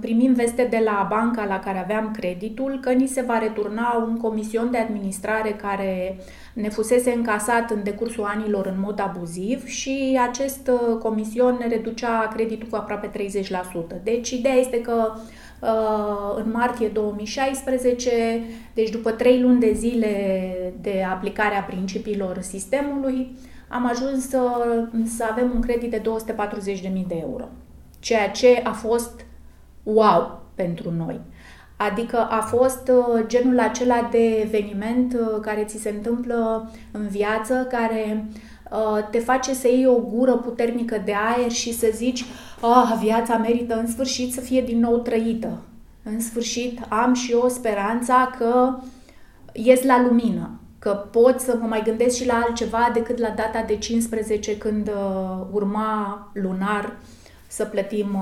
primim 0.00 0.32
veste 0.32 0.66
de 0.70 0.82
la 0.84 1.06
banca 1.10 1.44
la 1.44 1.58
care 1.58 1.78
aveam 1.78 2.10
creditul 2.10 2.78
că 2.80 2.90
ni 2.90 3.06
se 3.06 3.20
va 3.20 3.38
returna 3.38 4.06
un 4.08 4.16
comision 4.16 4.70
de 4.70 4.78
administrare 4.78 5.50
care 5.50 6.16
ne 6.52 6.68
fusese 6.68 7.12
încasat 7.12 7.70
în 7.70 7.82
decursul 7.82 8.24
anilor 8.24 8.66
în 8.66 8.80
mod 8.80 9.00
abuziv 9.00 9.66
și 9.66 10.18
acest 10.28 10.70
uh, 10.72 10.96
comision 10.98 11.56
ne 11.58 11.68
reducea 11.68 12.28
creditul 12.34 12.68
cu 12.68 12.76
aproape 12.76 13.10
30%. 13.98 14.02
Deci 14.02 14.30
ideea 14.30 14.54
este 14.54 14.80
că 14.80 15.12
uh, 15.60 16.42
în 16.44 16.50
martie 16.50 16.88
2016, 16.88 18.10
deci 18.74 18.90
după 18.90 19.10
trei 19.10 19.40
luni 19.40 19.60
de 19.60 19.72
zile 19.72 20.12
de 20.80 21.04
aplicare 21.10 21.56
a 21.56 21.62
principiilor 21.62 22.38
sistemului, 22.40 23.36
am 23.68 23.86
ajuns 23.86 24.28
să, 24.28 24.40
să 25.04 25.26
avem 25.30 25.50
un 25.54 25.60
credit 25.60 25.90
de 25.90 26.02
240.000 26.02 27.06
de 27.06 27.18
euro, 27.20 27.48
ceea 28.00 28.30
ce 28.30 28.60
a 28.64 28.72
fost 28.72 29.20
wow 29.82 30.42
pentru 30.54 30.90
noi. 30.96 31.20
Adică 31.88 32.26
a 32.30 32.40
fost 32.40 32.90
uh, 32.94 33.24
genul 33.26 33.58
acela 33.60 34.08
de 34.10 34.40
eveniment 34.44 35.14
uh, 35.14 35.40
care 35.40 35.64
ți 35.64 35.78
se 35.78 35.90
întâmplă 35.90 36.70
în 36.90 37.08
viață, 37.08 37.66
care 37.70 38.26
uh, 38.70 39.08
te 39.10 39.18
face 39.18 39.54
să 39.54 39.68
iei 39.68 39.86
o 39.86 39.94
gură 39.94 40.36
puternică 40.36 41.02
de 41.04 41.14
aer 41.14 41.50
și 41.50 41.74
să 41.74 41.88
zici, 41.92 42.24
ah, 42.60 42.98
viața 43.02 43.36
merită 43.36 43.78
în 43.78 43.86
sfârșit 43.86 44.32
să 44.32 44.40
fie 44.40 44.62
din 44.62 44.78
nou 44.78 44.98
trăită. 44.98 45.58
În 46.02 46.20
sfârșit 46.20 46.80
am 46.88 47.14
și 47.14 47.32
eu 47.32 47.48
speranța 47.48 48.30
că 48.38 48.78
ies 49.52 49.82
la 49.82 50.02
lumină, 50.02 50.50
că 50.78 50.90
pot 50.90 51.40
să 51.40 51.56
mă 51.60 51.66
mai 51.66 51.82
gândesc 51.82 52.16
și 52.16 52.26
la 52.26 52.42
altceva 52.46 52.90
decât 52.92 53.18
la 53.18 53.28
data 53.28 53.64
de 53.66 53.76
15 53.76 54.58
când 54.58 54.90
urma 55.52 56.30
lunar 56.32 56.96
să 57.50 57.64
plătim 57.64 58.18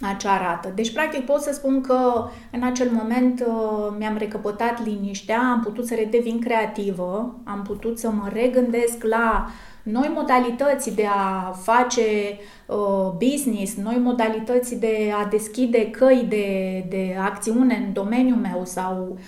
acea 0.00 0.38
rată. 0.38 0.72
Deci, 0.74 0.92
practic, 0.92 1.24
pot 1.24 1.40
să 1.40 1.52
spun 1.52 1.80
că 1.80 2.28
în 2.52 2.62
acel 2.62 2.90
moment 2.90 3.44
uh, 3.48 3.94
mi-am 3.98 4.16
recăpătat 4.16 4.84
liniștea, 4.84 5.40
am 5.40 5.60
putut 5.62 5.86
să 5.86 5.94
redevin 5.94 6.40
creativă, 6.40 7.34
am 7.44 7.62
putut 7.62 7.98
să 7.98 8.10
mă 8.10 8.28
regândesc 8.32 9.04
la 9.04 9.48
noi 9.90 10.12
modalități 10.14 10.94
de 10.94 11.06
a 11.06 11.50
face 11.50 12.38
uh, 12.66 13.28
business, 13.28 13.74
noi 13.74 14.00
modalități 14.02 14.74
de 14.74 15.12
a 15.22 15.24
deschide 15.24 15.90
căi 15.90 16.26
de, 16.28 16.84
de 16.88 17.16
acțiune 17.20 17.84
în 17.86 17.92
domeniul 17.92 18.38
meu 18.38 18.64
sau 18.64 19.18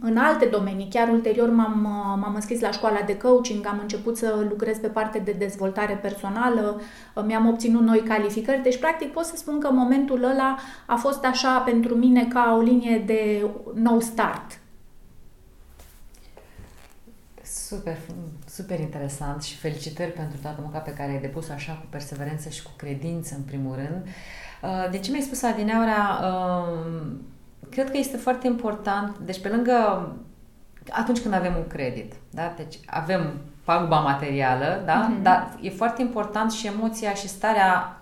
în 0.00 0.16
alte 0.16 0.44
domenii. 0.44 0.88
Chiar 0.90 1.08
ulterior 1.08 1.50
m-am, 1.50 1.80
m-am 2.20 2.32
înscris 2.34 2.60
la 2.60 2.70
școala 2.70 3.00
de 3.06 3.16
coaching, 3.16 3.66
am 3.66 3.78
început 3.82 4.16
să 4.16 4.46
lucrez 4.48 4.78
pe 4.78 4.86
parte 4.86 5.18
de 5.18 5.34
dezvoltare 5.38 5.98
personală, 6.02 6.80
mi-am 7.26 7.48
obținut 7.48 7.82
noi 7.82 7.98
calificări. 7.98 8.62
Deci, 8.62 8.78
practic, 8.78 9.12
pot 9.12 9.24
să 9.24 9.36
spun 9.36 9.58
că 9.58 9.72
momentul 9.72 10.24
ăla 10.24 10.56
a 10.86 10.94
fost 10.94 11.24
așa 11.24 11.58
pentru 11.58 11.94
mine 11.94 12.24
ca 12.24 12.56
o 12.58 12.62
linie 12.62 13.02
de 13.06 13.46
nou 13.74 14.00
start. 14.00 14.58
Super, 17.74 17.96
super 18.46 18.80
interesant 18.80 19.42
și 19.42 19.56
felicitări 19.56 20.10
pentru 20.10 20.38
toată 20.42 20.60
munca 20.60 20.78
pe 20.78 20.92
care 20.92 21.10
ai 21.10 21.20
depus 21.20 21.48
așa 21.48 21.72
cu 21.72 21.86
perseverență 21.90 22.48
și 22.48 22.62
cu 22.62 22.70
credință, 22.76 23.34
în 23.36 23.42
primul 23.42 23.74
rând. 23.74 24.06
Uh, 24.62 24.90
de 24.90 24.98
ce 24.98 25.10
mi-ai 25.10 25.22
spus, 25.22 25.42
Adineaura, 25.42 26.20
uh, 26.22 27.06
cred 27.70 27.90
că 27.90 27.96
este 27.96 28.16
foarte 28.16 28.46
important, 28.46 29.18
deci 29.18 29.40
pe 29.40 29.48
lângă 29.48 30.08
atunci 30.90 31.20
când 31.20 31.34
avem 31.34 31.56
un 31.56 31.66
credit, 31.66 32.12
da? 32.30 32.54
deci 32.56 32.78
avem 32.86 33.40
paguba 33.64 34.00
materială, 34.00 34.82
da? 34.84 35.10
Mm-hmm. 35.10 35.22
dar 35.22 35.58
e 35.60 35.70
foarte 35.70 36.02
important 36.02 36.52
și 36.52 36.66
emoția 36.66 37.14
și 37.14 37.28
starea 37.28 37.98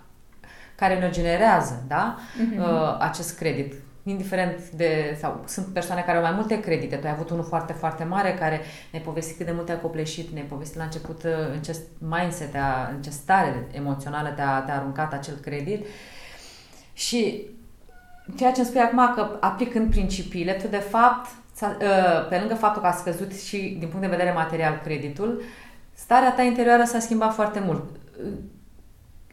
care 0.77 0.99
ne 0.99 1.11
generează 1.11 1.83
da? 1.89 2.17
Mm-hmm. 2.17 2.59
Uh, 2.59 2.97
acest 2.99 3.37
credit. 3.37 3.75
Indiferent 4.05 4.71
de, 4.71 5.17
sau 5.21 5.45
sunt 5.47 5.67
persoane 5.67 6.01
care 6.01 6.17
au 6.17 6.23
mai 6.23 6.33
multe 6.33 6.61
credite, 6.61 6.97
tu 6.97 7.07
ai 7.07 7.13
avut 7.13 7.31
unul 7.31 7.45
foarte, 7.45 7.73
foarte 7.73 8.05
mare 8.05 8.35
care 8.35 8.61
ne-ai 8.91 9.05
povestit 9.05 9.37
cât 9.37 9.47
de 9.47 9.53
mult 9.53 9.67
te-a 9.67 9.81
copleșit, 9.81 10.33
ne-ai 10.33 10.47
povestit 10.47 10.77
la 10.77 10.85
început 10.85 11.23
uh, 11.23 11.31
în 11.53 11.63
ce 11.63 11.77
mindset, 11.99 12.51
te-a, 12.51 12.91
în 12.95 13.03
ce 13.03 13.11
stare 13.11 13.67
emoțională 13.73 14.29
te-a, 14.29 14.63
te-a 14.67 14.77
aruncat 14.77 15.13
acel 15.13 15.35
credit 15.35 15.87
și 16.93 17.47
ceea 18.37 18.53
ce 18.53 18.61
îmi 18.61 18.69
spui 18.69 18.81
acum 18.81 19.15
că 19.15 19.37
aplicând 19.41 19.91
principiile, 19.91 20.53
tu 20.53 20.69
de 20.69 20.77
fapt, 20.77 21.29
ă, 21.63 22.21
pe 22.29 22.39
lângă 22.39 22.55
faptul 22.55 22.83
că 22.83 22.89
a 22.89 22.93
scăzut 22.93 23.33
și 23.33 23.77
din 23.79 23.89
punct 23.89 24.01
de 24.01 24.17
vedere 24.17 24.33
material 24.33 24.81
creditul, 24.85 25.43
starea 25.95 26.33
ta 26.33 26.43
interioară 26.43 26.85
s-a 26.85 26.99
schimbat 26.99 27.35
foarte 27.35 27.61
mult. 27.61 27.85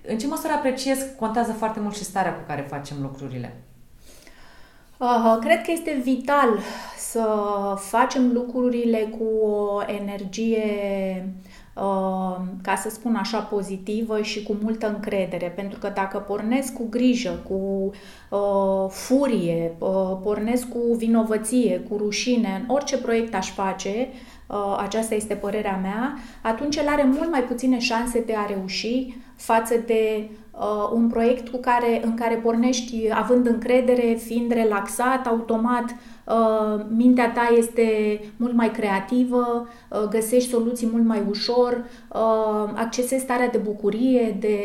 În 0.08 0.18
ce 0.18 0.28
măsură 0.28 0.54
apreciez 0.54 1.06
contează 1.20 1.52
foarte 1.52 1.80
mult 1.80 1.96
și 1.96 2.04
starea 2.04 2.34
cu 2.34 2.42
care 2.48 2.62
facem 2.62 2.98
lucrurile? 3.02 3.64
Uh, 5.00 5.38
cred 5.40 5.62
că 5.62 5.72
este 5.72 6.00
vital 6.04 6.60
să 6.98 7.26
facem 7.78 8.32
lucrurile 8.34 8.98
cu 8.98 9.46
o 9.46 9.82
energie 9.88 10.64
Uh, 11.80 12.38
ca 12.62 12.76
să 12.76 12.90
spun 12.90 13.16
așa, 13.16 13.40
pozitivă 13.40 14.22
și 14.22 14.44
cu 14.44 14.58
multă 14.62 14.88
încredere. 14.88 15.54
Pentru 15.56 15.80
că 15.80 15.92
dacă 15.96 16.18
pornesc 16.18 16.74
cu 16.74 16.88
grijă, 16.90 17.44
cu 17.48 17.92
uh, 18.30 18.90
furie, 18.90 19.76
uh, 19.78 20.18
pornesc 20.24 20.70
cu 20.70 20.94
vinovăție, 20.98 21.80
cu 21.90 21.98
rușine, 21.98 22.62
în 22.62 22.74
orice 22.76 22.98
proiect 22.98 23.36
aș 23.36 23.52
face, 23.52 24.08
uh, 24.48 24.78
aceasta 24.80 25.16
este 25.16 25.34
părerea 25.34 25.80
mea, 25.82 26.18
atunci 26.42 26.76
el 26.76 26.88
are 26.88 27.04
mult 27.04 27.32
mai 27.32 27.44
puține 27.44 27.80
șanse 27.80 28.22
de 28.22 28.36
a 28.36 28.46
reuși 28.46 29.18
față 29.36 29.76
de 29.86 30.30
uh, 30.60 30.90
un 30.94 31.08
proiect 31.08 31.50
cu 31.50 31.58
care, 31.58 32.02
în 32.04 32.16
care 32.16 32.36
pornești 32.36 33.10
având 33.14 33.48
încredere, 33.48 34.14
fiind 34.14 34.52
relaxat, 34.52 35.28
automat, 35.28 35.84
uh, 36.26 36.86
mintea 36.96 37.32
ta 37.32 37.54
este 37.58 38.20
mult 38.38 38.54
mai 38.54 38.72
creativă, 38.72 39.68
uh, 39.90 40.00
găsești 40.10 40.50
soluții 40.50 40.90
mult 40.92 41.06
mai 41.06 41.24
ușor, 41.30 41.86
uh, 42.08 42.72
accesezi 42.76 43.24
starea 43.24 43.50
de 43.50 43.58
bucurie, 43.58 44.38
de 44.40 44.60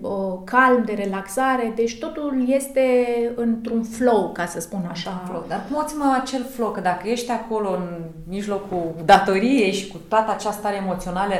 uh, 0.00 0.10
calm, 0.44 0.82
de 0.84 0.92
relaxare, 0.92 1.72
deci 1.76 1.98
totul 1.98 2.44
este 2.46 2.82
într-un 3.34 3.82
flow, 3.82 4.30
ca 4.32 4.46
să 4.46 4.60
spun 4.60 4.88
așa. 4.90 5.22
Flow. 5.28 5.44
Dar 5.48 5.64
cum 5.70 5.98
mă 5.98 6.18
acel 6.20 6.44
flow? 6.54 6.70
Că 6.70 6.80
dacă 6.80 7.08
ești 7.08 7.30
acolo 7.30 7.70
în 7.70 8.00
mijlocul 8.28 8.94
datoriei 9.04 9.72
și 9.72 9.88
cu 9.88 10.00
toată 10.08 10.30
această 10.30 10.58
stare 10.60 10.76
emoțională 10.76 11.34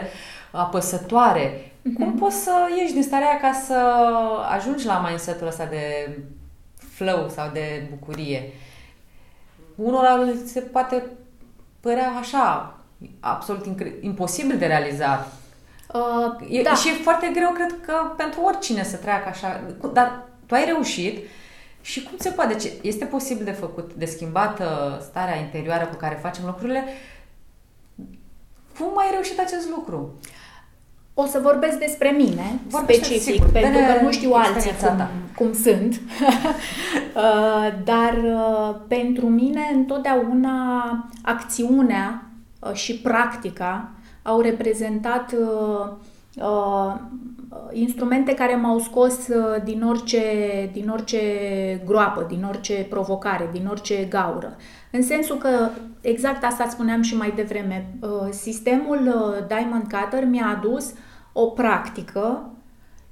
apăsătoare, 0.51 1.74
Mm-hmm. 1.85 1.97
Cum 1.99 2.15
poți 2.15 2.37
să 2.37 2.53
ieși 2.77 2.93
din 2.93 3.03
starea 3.03 3.29
aia 3.29 3.41
ca 3.41 3.53
să 3.53 3.75
ajungi 4.49 4.87
la 4.87 5.05
mindset-ul 5.07 5.47
ăsta 5.47 5.65
de 5.65 6.17
flow 6.77 7.29
sau 7.29 7.51
de 7.53 7.87
bucurie? 7.91 8.53
Unora 9.75 10.25
se 10.45 10.61
poate 10.61 11.03
părea 11.81 12.13
așa, 12.21 12.79
absolut 13.21 13.67
incre- 13.67 13.95
imposibil 14.01 14.59
de 14.59 14.67
realizat. 14.67 15.33
Uh, 15.95 16.59
e, 16.59 16.63
da. 16.63 16.75
Și 16.75 16.89
e 16.89 16.93
foarte 16.93 17.31
greu, 17.35 17.51
cred 17.51 17.75
că, 17.87 17.93
pentru 18.17 18.41
oricine 18.41 18.83
să 18.83 18.97
treacă 18.97 19.29
așa. 19.29 19.61
Dar 19.93 20.27
tu 20.47 20.55
ai 20.55 20.65
reușit 20.65 21.27
și 21.81 22.03
cum 22.03 22.17
se 22.19 22.31
poate? 22.31 22.55
Deci 22.55 22.73
este 22.83 23.05
posibil 23.05 23.45
de 23.45 23.51
făcut, 23.51 23.93
de 23.93 24.05
schimbat 24.05 24.63
starea 25.01 25.37
interioară 25.37 25.87
cu 25.87 25.95
care 25.95 26.19
facem 26.23 26.45
lucrurile. 26.45 26.85
Cum 28.79 28.99
ai 28.99 29.09
reușit 29.13 29.39
acest 29.39 29.69
lucru? 29.69 30.19
Uh, 31.15 31.25
o 31.25 31.27
să 31.27 31.41
vorbesc 31.43 31.79
despre 31.79 32.11
mine, 32.11 32.61
Vorbește 32.69 33.05
specific, 33.05 33.33
sigur, 33.33 33.51
pentru 33.51 33.81
că 33.81 34.05
nu 34.05 34.11
știu 34.11 34.33
alții 34.33 34.71
cum, 34.71 35.09
cum 35.37 35.53
sunt. 35.53 36.01
Uh, 37.15 37.75
dar 37.85 38.15
uh, 38.25 38.75
pentru 38.89 39.27
mine 39.27 39.61
întotdeauna 39.75 41.09
acțiunea 41.23 42.23
uh, 42.59 42.73
și 42.73 42.99
practica 42.99 43.91
au 44.23 44.41
reprezentat 44.41 45.33
uh, 45.33 46.95
instrumente 47.73 48.35
care 48.35 48.55
m-au 48.55 48.79
scos 48.79 49.29
uh, 49.29 49.63
din 49.65 49.83
orice, 49.83 50.21
din 50.73 50.89
orice 50.89 51.21
groapă, 51.87 52.27
din 52.29 52.45
orice 52.49 52.87
provocare, 52.89 53.49
din 53.53 53.67
orice 53.71 54.07
gaură. 54.11 54.57
În 54.91 55.03
sensul 55.03 55.37
că, 55.37 55.69
exact 56.01 56.45
asta 56.45 56.69
spuneam 56.71 57.03
și 57.03 57.17
mai 57.17 57.33
devreme, 57.37 57.87
uh, 58.01 58.09
sistemul 58.31 59.01
uh, 59.07 59.47
Diamond 59.47 59.83
Cutter 59.83 60.25
mi-a 60.25 60.59
adus 60.59 60.93
o 61.33 61.45
practică 61.47 62.49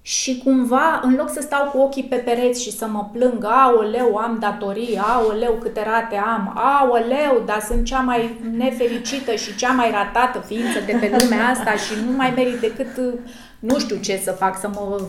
și 0.04 0.40
cumva, 0.44 1.00
în 1.02 1.14
loc 1.14 1.30
să 1.30 1.40
stau 1.40 1.68
cu 1.68 1.78
ochii 1.78 2.04
pe 2.04 2.16
pereți 2.16 2.62
și 2.62 2.72
să 2.72 2.86
mă 2.86 3.08
plâng, 3.12 3.44
aoleu, 3.44 4.16
am 4.16 4.36
datorii, 4.40 4.98
aoleu, 4.98 5.52
câte 5.52 5.82
rate 5.84 6.16
am, 6.16 6.52
aoleu, 6.54 7.42
dar 7.46 7.60
sunt 7.60 7.84
cea 7.84 8.00
mai 8.00 8.40
nefericită 8.56 9.34
și 9.34 9.56
cea 9.56 9.72
mai 9.72 9.90
ratată 9.90 10.38
ființă 10.38 10.78
de 10.86 10.96
pe 11.00 11.16
lumea 11.20 11.48
asta 11.48 11.72
și 11.72 11.92
nu 12.06 12.16
mai 12.16 12.32
merit 12.36 12.60
decât 12.60 13.22
nu 13.62 13.78
știu 13.78 13.96
ce 13.96 14.16
să 14.16 14.30
fac, 14.32 14.58
să 14.58 14.68
mă 14.68 15.00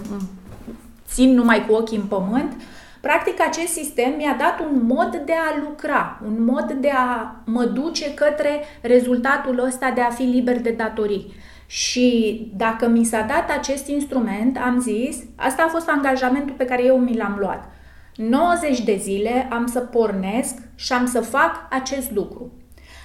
țin 1.08 1.34
numai 1.34 1.66
cu 1.66 1.74
ochii 1.74 1.98
în 1.98 2.06
pământ, 2.06 2.54
practic 3.02 3.42
acest 3.42 3.72
sistem 3.74 4.14
mi-a 4.18 4.36
dat 4.40 4.60
un 4.60 4.86
mod 4.86 5.22
de 5.26 5.32
a 5.32 5.60
lucra, 5.68 6.22
un 6.26 6.44
mod 6.44 6.72
de 6.72 6.90
a 6.90 7.36
mă 7.46 7.64
duce 7.64 8.14
către 8.14 8.64
rezultatul 8.82 9.64
ăsta 9.66 9.92
de 9.92 10.02
a 10.02 10.10
fi 10.10 10.24
liber 10.24 10.62
de 10.62 10.72
datorii. 10.72 11.34
Și 11.66 12.48
dacă 12.56 12.88
mi 12.88 13.04
s-a 13.04 13.22
dat 13.22 13.58
acest 13.58 13.88
instrument, 13.88 14.58
am 14.58 14.80
zis, 14.80 15.18
asta 15.36 15.64
a 15.64 15.72
fost 15.72 15.90
angajamentul 15.90 16.56
pe 16.58 16.66
care 16.66 16.84
eu 16.84 16.98
mi 16.98 17.18
l-am 17.18 17.36
luat. 17.40 17.70
90 18.16 18.82
de 18.82 18.96
zile 19.02 19.48
am 19.52 19.66
să 19.68 19.80
pornesc 19.80 20.56
și 20.76 20.94
am 20.94 21.06
să 21.06 21.22
fac 21.22 21.68
acest 21.70 22.12
lucru. 22.12 22.52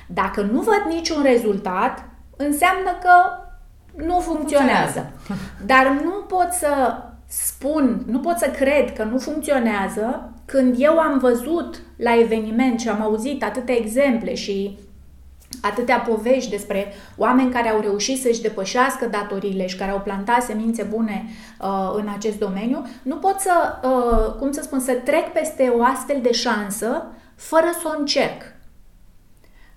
Dacă 0.07 0.41
nu 0.41 0.61
văd 0.61 0.83
niciun 0.89 1.23
rezultat, 1.23 2.09
înseamnă 2.37 2.91
că 3.03 3.13
nu 4.07 4.19
funcționează. 4.21 5.13
Dar 5.67 6.01
nu 6.05 6.11
pot 6.11 6.49
să 6.51 7.03
spun, 7.27 8.03
nu 8.07 8.19
pot 8.19 8.39
să 8.39 8.51
cred 8.51 8.93
că 8.93 9.05
nu 9.05 9.19
funcționează 9.19 10.33
când 10.45 10.75
eu 10.79 10.99
am 10.99 11.19
văzut 11.19 11.83
la 11.97 12.19
eveniment 12.19 12.81
și 12.81 12.89
am 12.89 13.03
auzit 13.03 13.45
atâtea 13.45 13.77
exemple 13.77 14.35
și 14.35 14.79
atâtea 15.63 15.99
povești 15.99 16.51
despre 16.51 16.93
oameni 17.17 17.53
care 17.53 17.69
au 17.69 17.81
reușit 17.81 18.21
să-și 18.21 18.41
depășească 18.43 19.07
datoriile 19.07 19.67
și 19.67 19.77
care 19.77 19.91
au 19.91 20.01
plantat 20.01 20.43
semințe 20.43 20.83
bune 20.83 21.25
uh, 21.61 21.93
în 21.95 22.09
acest 22.17 22.39
domeniu, 22.39 22.87
nu 23.03 23.17
pot 23.17 23.41
să, 23.41 23.79
uh, 23.83 24.35
cum 24.39 24.53
să 24.53 24.63
spun, 24.63 24.81
să 24.81 24.93
trec 24.93 25.33
peste 25.33 25.73
o 25.79 25.85
astfel 25.85 26.19
de 26.23 26.33
șansă 26.33 27.07
fără 27.37 27.67
să 27.81 27.93
o 27.95 27.99
încerc. 27.99 28.43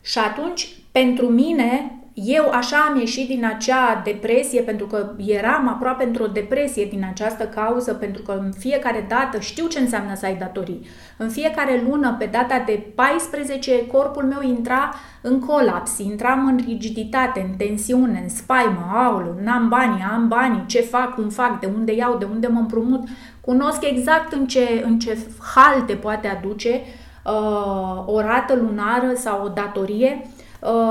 Și 0.01 0.19
atunci, 0.19 0.75
pentru 0.91 1.25
mine, 1.27 2.00
eu 2.13 2.49
așa 2.49 2.77
am 2.89 2.99
ieșit 2.99 3.27
din 3.27 3.45
acea 3.45 4.01
depresie, 4.03 4.61
pentru 4.61 4.85
că 4.85 5.11
eram 5.25 5.67
aproape 5.67 6.03
într-o 6.03 6.25
depresie 6.25 6.85
din 6.85 7.05
această 7.09 7.43
cauză, 7.43 7.93
pentru 7.93 8.21
că 8.21 8.31
în 8.31 8.51
fiecare 8.57 9.05
dată 9.09 9.39
știu 9.39 9.67
ce 9.67 9.79
înseamnă 9.79 10.15
să 10.15 10.25
ai 10.25 10.35
datorii. 10.35 10.85
În 11.17 11.29
fiecare 11.29 11.83
lună, 11.87 12.15
pe 12.19 12.25
data 12.25 12.63
de 12.65 12.91
14, 12.95 13.87
corpul 13.87 14.23
meu 14.23 14.41
intra 14.41 14.93
în 15.21 15.39
colaps, 15.39 15.97
intram 15.97 16.45
în 16.45 16.59
rigiditate, 16.65 17.47
în 17.49 17.55
tensiune, 17.57 18.19
în 18.23 18.29
spaimă, 18.29 18.91
aulu, 18.93 19.35
n-am 19.43 19.69
bani, 19.69 20.05
am 20.11 20.27
bani, 20.27 20.63
ce 20.67 20.81
fac, 20.81 21.13
cum 21.13 21.29
fac, 21.29 21.59
de 21.59 21.69
unde 21.75 21.93
iau, 21.95 22.17
de 22.17 22.25
unde 22.25 22.47
mă 22.47 22.59
împrumut. 22.59 23.07
Cunosc 23.41 23.83
exact 23.83 24.33
în 24.33 24.47
ce, 24.47 24.83
în 24.85 24.99
ce 24.99 25.17
hal 25.55 25.81
te 25.81 25.93
poate 25.93 26.27
aduce 26.27 26.81
uh, 27.25 28.03
o 28.05 28.21
rată 28.21 28.55
lunară 28.55 29.11
sau 29.15 29.43
o 29.45 29.47
datorie 29.47 30.21
Uh, 30.21 30.40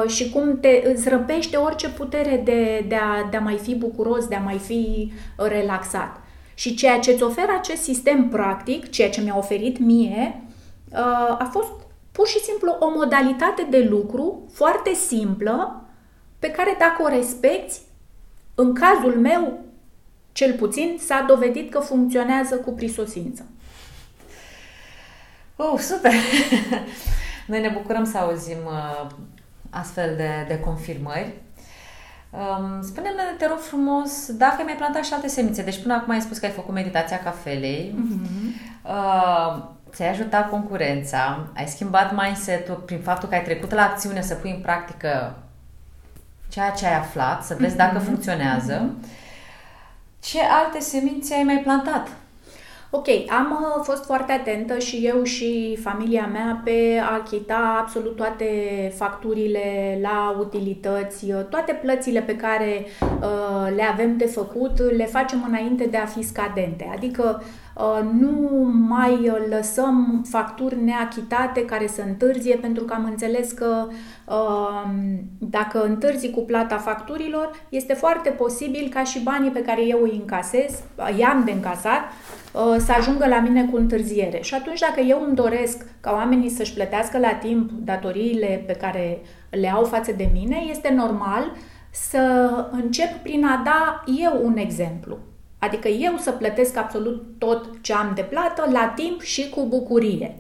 și 0.07 0.31
cum 0.31 0.61
te 0.61 0.83
îți 0.85 1.09
răpește 1.09 1.57
orice 1.57 1.89
putere 1.89 2.41
de, 2.45 2.85
de, 2.89 2.95
a, 2.95 3.29
de 3.31 3.37
a 3.37 3.41
mai 3.41 3.57
fi 3.57 3.75
bucuros, 3.75 4.27
de 4.27 4.35
a 4.35 4.41
mai 4.41 4.59
fi 4.59 5.13
uh, 5.39 5.47
relaxat. 5.47 6.21
Și 6.55 6.75
ceea 6.75 6.99
ce 6.99 7.11
îți 7.11 7.23
oferă 7.23 7.53
acest 7.59 7.83
sistem 7.83 8.29
practic, 8.29 8.91
ceea 8.91 9.11
ce 9.11 9.21
mi-a 9.21 9.37
oferit 9.37 9.79
mie, 9.79 10.43
uh, 10.93 11.37
a 11.39 11.49
fost 11.53 11.71
pur 12.13 12.27
și 12.27 12.39
simplu 12.39 12.77
o 12.81 12.91
modalitate 12.91 13.67
de 13.71 13.87
lucru 13.91 14.49
foarte 14.53 14.93
simplă, 14.93 15.85
pe 16.39 16.51
care 16.51 16.77
dacă 16.79 17.03
o 17.03 17.09
respecti, 17.09 17.79
în 18.55 18.75
cazul 18.75 19.21
meu, 19.21 19.59
cel 20.33 20.53
puțin, 20.55 20.99
s-a 21.07 21.25
dovedit 21.29 21.71
că 21.71 21.79
funcționează 21.79 22.57
cu 22.57 22.71
prisosință. 22.71 23.47
Oh, 25.57 25.79
super! 25.79 26.13
Noi 27.47 27.61
ne 27.61 27.69
bucurăm 27.69 28.05
să 28.05 28.19
auzim 28.19 28.59
astfel 29.71 30.17
de, 30.17 30.45
de 30.49 30.59
confirmări. 30.59 31.35
Um, 32.31 32.83
spune-ne, 32.83 33.23
te 33.39 33.47
rog 33.47 33.59
frumos, 33.59 34.33
dacă 34.33 34.55
ai 34.59 34.65
mai 34.65 34.77
plantat 34.77 35.05
și 35.05 35.13
alte 35.13 35.29
semințe. 35.29 35.63
Deci 35.63 35.83
până 35.83 35.95
acum 35.95 36.13
ai 36.13 36.21
spus 36.21 36.39
că 36.39 36.47
ai 36.47 36.53
făcut 36.53 36.75
meditația 36.75 37.19
cafelei, 37.19 37.95
uh-huh. 37.95 38.85
uh, 38.85 39.63
ți-ai 39.91 40.09
ajutat 40.09 40.51
concurența, 40.51 41.47
ai 41.55 41.67
schimbat 41.67 42.15
mindset-ul 42.15 42.75
prin 42.75 43.01
faptul 43.01 43.29
că 43.29 43.35
ai 43.35 43.43
trecut 43.43 43.73
la 43.73 43.83
acțiune 43.83 44.21
să 44.21 44.35
pui 44.35 44.51
în 44.51 44.61
practică 44.61 45.37
ceea 46.49 46.71
ce 46.71 46.87
ai 46.87 46.95
aflat, 46.97 47.45
să 47.45 47.57
vezi 47.59 47.75
uh-huh. 47.75 47.79
dacă 47.79 47.99
funcționează. 47.99 48.89
Uh-huh. 48.89 49.19
Ce 50.21 50.39
alte 50.51 50.81
semințe 50.81 51.35
ai 51.35 51.43
mai 51.43 51.59
plantat? 51.59 52.09
Ok, 52.93 53.07
am 53.29 53.59
uh, 53.77 53.83
fost 53.83 54.05
foarte 54.05 54.33
atentă 54.33 54.79
și 54.79 55.07
eu 55.07 55.23
și 55.23 55.79
familia 55.83 56.27
mea 56.27 56.61
pe 56.65 57.01
a 57.03 57.21
achita 57.23 57.77
absolut 57.81 58.17
toate 58.17 58.47
facturile 58.97 59.99
la 60.03 60.37
utilități, 60.39 61.25
uh, 61.25 61.45
toate 61.51 61.73
plățile 61.73 62.21
pe 62.21 62.37
care 62.37 62.87
uh, 63.01 63.75
le 63.75 63.83
avem 63.83 64.17
de 64.17 64.27
făcut, 64.27 64.81
le 64.97 65.07
facem 65.07 65.45
înainte 65.49 65.85
de 65.85 65.97
a 65.97 66.07
fi 66.07 66.23
scadente. 66.23 66.91
Adică 66.95 67.43
Uh, 67.81 68.01
nu 68.21 68.31
mai 68.89 69.33
lăsăm 69.49 70.25
facturi 70.29 70.83
neachitate 70.83 71.65
care 71.65 71.87
să 71.87 72.03
întârzie, 72.07 72.57
pentru 72.57 72.85
că 72.85 72.95
am 72.95 73.05
înțeles 73.05 73.53
că 73.53 73.89
uh, 74.27 74.91
dacă 75.39 75.83
întârzi 75.83 76.31
cu 76.31 76.41
plata 76.41 76.77
facturilor, 76.77 77.51
este 77.69 77.95
foarte 77.95 78.31
posibil 78.31 78.91
ca 78.95 79.05
și 79.05 79.23
banii 79.23 79.51
pe 79.51 79.63
care 79.63 79.87
eu 79.87 80.03
îi 80.03 80.19
încasez, 80.21 80.83
i-am 81.19 81.45
de 81.45 81.51
încasat, 81.51 82.01
uh, 82.01 82.40
să 82.79 82.93
ajungă 82.99 83.27
la 83.27 83.41
mine 83.41 83.65
cu 83.65 83.77
întârziere. 83.77 84.41
Și 84.43 84.55
atunci 84.55 84.81
dacă 84.81 85.01
eu 85.01 85.25
îmi 85.27 85.35
doresc 85.35 85.87
ca 86.01 86.13
oamenii 86.13 86.49
să-și 86.49 86.75
plătească 86.75 87.19
la 87.19 87.33
timp 87.33 87.71
datoriile 87.71 88.63
pe 88.67 88.73
care 88.73 89.21
le 89.51 89.69
au 89.69 89.85
față 89.85 90.13
de 90.13 90.31
mine, 90.33 90.65
este 90.71 90.93
normal 90.93 91.53
să 91.91 92.51
încep 92.71 93.13
prin 93.23 93.45
a 93.45 93.63
da 93.65 94.05
eu 94.23 94.41
un 94.45 94.57
exemplu. 94.57 95.19
Adică 95.59 95.89
eu 95.89 96.17
să 96.17 96.31
plătesc 96.31 96.77
absolut 96.77 97.25
tot 97.39 97.83
ce 97.83 97.93
am 97.93 98.13
de 98.15 98.23
plată 98.23 98.71
la 98.73 98.93
timp 98.97 99.21
și 99.21 99.49
cu 99.49 99.67
bucurie. 99.67 100.37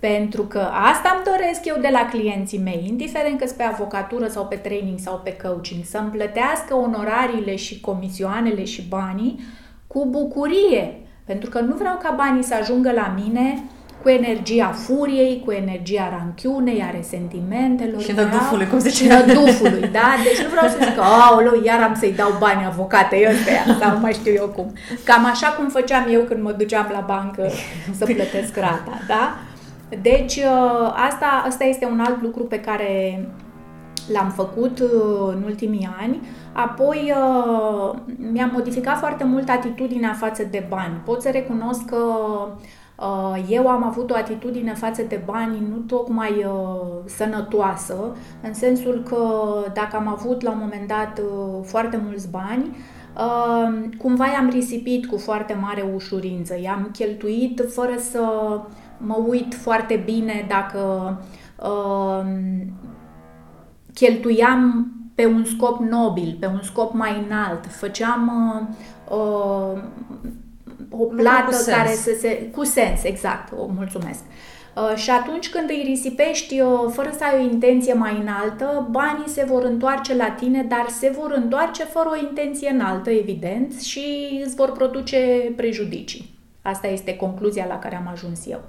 Pentru 0.00 0.42
că 0.42 0.58
asta 0.58 1.14
îmi 1.14 1.36
doresc 1.36 1.64
eu 1.64 1.76
de 1.80 1.88
la 1.92 2.08
clienții 2.10 2.58
mei, 2.58 2.84
indiferent 2.88 3.40
că 3.40 3.46
pe 3.56 3.62
avocatură 3.62 4.28
sau 4.28 4.46
pe 4.46 4.56
training 4.56 4.98
sau 4.98 5.20
pe 5.24 5.36
coaching, 5.42 5.84
să-mi 5.84 6.10
plătească 6.10 6.74
onorariile 6.74 7.56
și 7.56 7.80
comisioanele 7.80 8.64
și 8.64 8.82
banii 8.88 9.40
cu 9.86 10.06
bucurie. 10.06 11.07
Pentru 11.30 11.50
că 11.50 11.60
nu 11.60 11.74
vreau 11.74 11.98
ca 12.02 12.14
banii 12.16 12.42
să 12.42 12.54
ajungă 12.60 12.92
la 12.92 13.14
mine 13.22 13.62
cu 14.02 14.08
energia 14.08 14.66
furiei, 14.66 15.42
cu 15.44 15.50
energia 15.50 16.08
ranchiunei, 16.18 16.82
a 16.82 16.90
resentimentelor. 16.90 18.00
Și 18.02 18.12
nădufului, 18.12 18.66
cum 18.66 18.78
zice. 18.78 19.02
Și 19.02 19.08
nădufului, 19.08 19.88
da? 19.92 20.08
Deci 20.22 20.42
nu 20.42 20.48
vreau 20.48 20.68
să 20.68 20.76
zic 20.80 20.94
că, 20.94 21.00
aoleu, 21.28 21.62
iar 21.64 21.82
am 21.82 21.94
să-i 21.94 22.12
dau 22.12 22.30
bani 22.38 22.64
avocatei 22.66 23.26
ăstea, 23.30 23.62
sau 23.80 23.98
mai 23.98 24.12
știu 24.12 24.32
eu 24.32 24.46
cum. 24.46 24.72
Cam 25.04 25.24
așa 25.24 25.48
cum 25.48 25.68
făceam 25.68 26.06
eu 26.10 26.20
când 26.20 26.42
mă 26.42 26.52
duceam 26.52 26.88
la 26.92 27.04
bancă 27.06 27.50
să 27.98 28.04
plătesc 28.04 28.56
rata, 28.56 29.00
da? 29.06 29.38
Deci, 30.02 30.36
ă, 30.36 30.92
asta, 31.08 31.42
asta 31.46 31.64
este 31.64 31.84
un 31.84 32.00
alt 32.00 32.22
lucru 32.22 32.42
pe 32.42 32.60
care 32.60 33.20
l-am 34.12 34.30
făcut 34.30 34.78
ă, 34.78 34.84
în 35.36 35.42
ultimii 35.42 35.88
ani. 36.00 36.20
Apoi 36.52 37.12
ă, 37.16 37.94
mi-am 38.32 38.50
modificat 38.52 38.98
foarte 38.98 39.24
mult 39.24 39.48
atitudinea 39.48 40.12
față 40.12 40.42
de 40.50 40.66
bani. 40.68 41.00
Pot 41.04 41.22
să 41.22 41.30
recunosc 41.30 41.84
că 41.84 42.04
Uh, 42.98 43.44
eu 43.48 43.68
am 43.68 43.84
avut 43.84 44.10
o 44.10 44.14
atitudine 44.14 44.74
față 44.74 45.02
de 45.02 45.20
bani 45.24 45.66
nu 45.70 45.76
tocmai 45.76 46.44
uh, 46.44 46.86
sănătoasă, 47.04 48.16
în 48.42 48.54
sensul 48.54 49.02
că 49.08 49.26
dacă 49.74 49.96
am 49.96 50.08
avut 50.08 50.42
la 50.42 50.50
un 50.50 50.58
moment 50.60 50.88
dat 50.88 51.18
uh, 51.18 51.64
foarte 51.64 52.00
mulți 52.04 52.30
bani, 52.30 52.76
cumva 53.98 54.26
i-am 54.26 54.48
risipit 54.48 55.06
cu 55.06 55.16
foarte 55.16 55.58
mare 55.60 55.90
ușurință, 55.94 56.60
i-am 56.60 56.88
cheltuit 56.92 57.64
fără 57.68 57.92
să 58.10 58.20
mă 58.98 59.24
uit 59.28 59.54
foarte 59.54 60.02
bine 60.04 60.46
dacă 60.48 61.16
cheltuiam 63.98 64.92
pe 65.14 65.26
un 65.26 65.44
scop 65.44 65.80
nobil, 65.80 66.36
pe 66.40 66.46
un 66.46 66.60
scop 66.62 66.92
mai 66.92 67.24
înalt, 67.26 67.66
făceam 67.66 68.32
o 70.90 71.04
plată 71.04 71.56
cu 71.56 71.70
care 71.70 71.94
să 71.94 72.10
se... 72.20 72.50
cu 72.54 72.64
sens, 72.64 73.02
exact, 73.02 73.52
o 73.52 73.66
mulțumesc. 73.76 74.20
Uh, 74.76 74.96
și 74.96 75.10
atunci 75.10 75.48
când 75.48 75.70
îi 75.70 75.82
risipești 75.84 76.60
uh, 76.60 76.68
fără 76.92 77.10
să 77.16 77.24
ai 77.24 77.40
o 77.40 77.50
intenție 77.50 77.92
mai 77.92 78.18
înaltă, 78.20 78.88
banii 78.90 79.28
se 79.28 79.44
vor 79.44 79.62
întoarce 79.62 80.14
la 80.14 80.30
tine, 80.30 80.62
dar 80.62 80.86
se 80.88 81.14
vor 81.18 81.32
întoarce 81.36 81.84
fără 81.84 82.08
o 82.12 82.26
intenție 82.26 82.70
înaltă, 82.70 83.10
evident, 83.10 83.80
și 83.80 84.04
îți 84.44 84.54
vor 84.54 84.72
produce 84.72 85.52
prejudicii. 85.56 86.38
Asta 86.62 86.86
este 86.86 87.16
concluzia 87.16 87.66
la 87.68 87.78
care 87.78 87.96
am 87.96 88.08
ajuns 88.12 88.46
eu. 88.46 88.60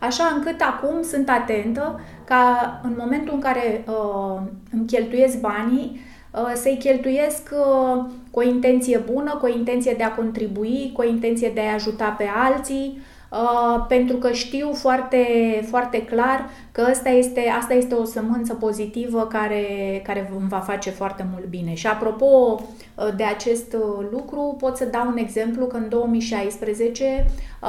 Așa 0.00 0.32
încât 0.36 0.60
acum 0.60 1.02
sunt 1.02 1.28
atentă 1.28 2.00
ca 2.24 2.80
în 2.82 2.94
momentul 2.98 3.34
în 3.34 3.40
care 3.40 3.84
uh, 3.86 4.40
îmi 4.72 4.86
cheltuiesc 4.86 5.40
banii, 5.40 6.00
uh, 6.32 6.52
să-i 6.54 6.78
cheltuiesc 6.78 7.50
uh, 7.52 8.04
cu 8.30 8.38
o 8.38 8.42
intenție 8.42 8.98
bună, 9.12 9.30
cu 9.30 9.46
o 9.46 9.56
intenție 9.56 9.94
de 9.96 10.02
a 10.02 10.14
contribui, 10.14 10.90
cu 10.94 11.00
o 11.00 11.04
intenție 11.04 11.50
de 11.54 11.60
a 11.60 11.74
ajuta 11.74 12.08
pe 12.08 12.24
alții, 12.34 12.98
Uh, 13.32 13.84
pentru 13.88 14.16
că 14.16 14.32
știu 14.32 14.72
foarte, 14.72 15.26
foarte 15.68 16.04
clar 16.04 16.48
că 16.72 16.80
asta 16.80 17.08
este, 17.08 17.40
asta 17.60 17.74
este 17.74 17.94
o 17.94 18.04
sămânță 18.04 18.54
pozitivă 18.54 19.26
care, 19.26 19.64
care 20.04 20.32
îmi 20.38 20.48
va 20.48 20.58
face 20.58 20.90
foarte 20.90 21.26
mult 21.32 21.44
bine. 21.44 21.74
Și 21.74 21.86
apropo 21.86 22.26
uh, 22.26 23.08
de 23.16 23.24
acest 23.24 23.72
uh, 23.72 24.06
lucru, 24.10 24.56
pot 24.58 24.76
să 24.76 24.84
dau 24.84 25.08
un 25.08 25.16
exemplu 25.16 25.66
că 25.66 25.76
în 25.76 25.88
2016 25.88 27.26
uh, 27.62 27.68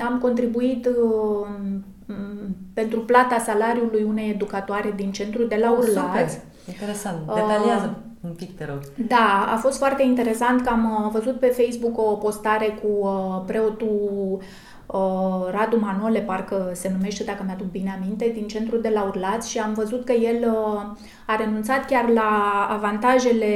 am 0.00 0.18
contribuit 0.20 0.86
uh, 0.86 1.46
pentru 2.74 3.00
plata 3.00 3.38
salariului 3.38 4.02
unei 4.02 4.30
educatoare 4.30 4.92
din 4.96 5.12
centru 5.12 5.44
de 5.44 5.56
la 5.60 5.70
Urlați. 5.70 5.94
Super, 5.94 6.28
interesant. 6.68 7.16
Detaliază. 7.26 7.96
Uh, 8.04 8.10
un 8.24 8.32
pic, 8.36 8.56
te 8.56 8.64
rog. 8.64 8.78
Da, 9.08 9.52
a 9.54 9.56
fost 9.56 9.78
foarte 9.78 10.02
interesant 10.02 10.60
că 10.62 10.68
am 10.68 11.10
văzut 11.12 11.38
pe 11.38 11.46
Facebook 11.46 11.98
o 11.98 12.16
postare 12.16 12.78
cu 12.82 13.06
uh, 13.06 13.42
preotul 13.46 14.00
uh, 14.38 14.44
Radu 15.50 15.78
Manole, 15.80 16.20
parcă 16.20 16.70
se 16.74 16.90
numește, 16.92 17.24
dacă 17.24 17.42
mi-aduc 17.46 17.70
bine 17.70 17.98
aminte, 18.00 18.30
din 18.34 18.46
centrul 18.46 18.80
de 18.80 18.90
la 18.94 19.02
Urlați 19.02 19.50
și 19.50 19.58
am 19.58 19.72
văzut 19.74 20.04
că 20.04 20.12
el 20.12 20.50
uh, 20.50 20.82
a 21.26 21.36
renunțat 21.36 21.86
chiar 21.86 22.08
la 22.08 22.66
avantajele 22.70 23.46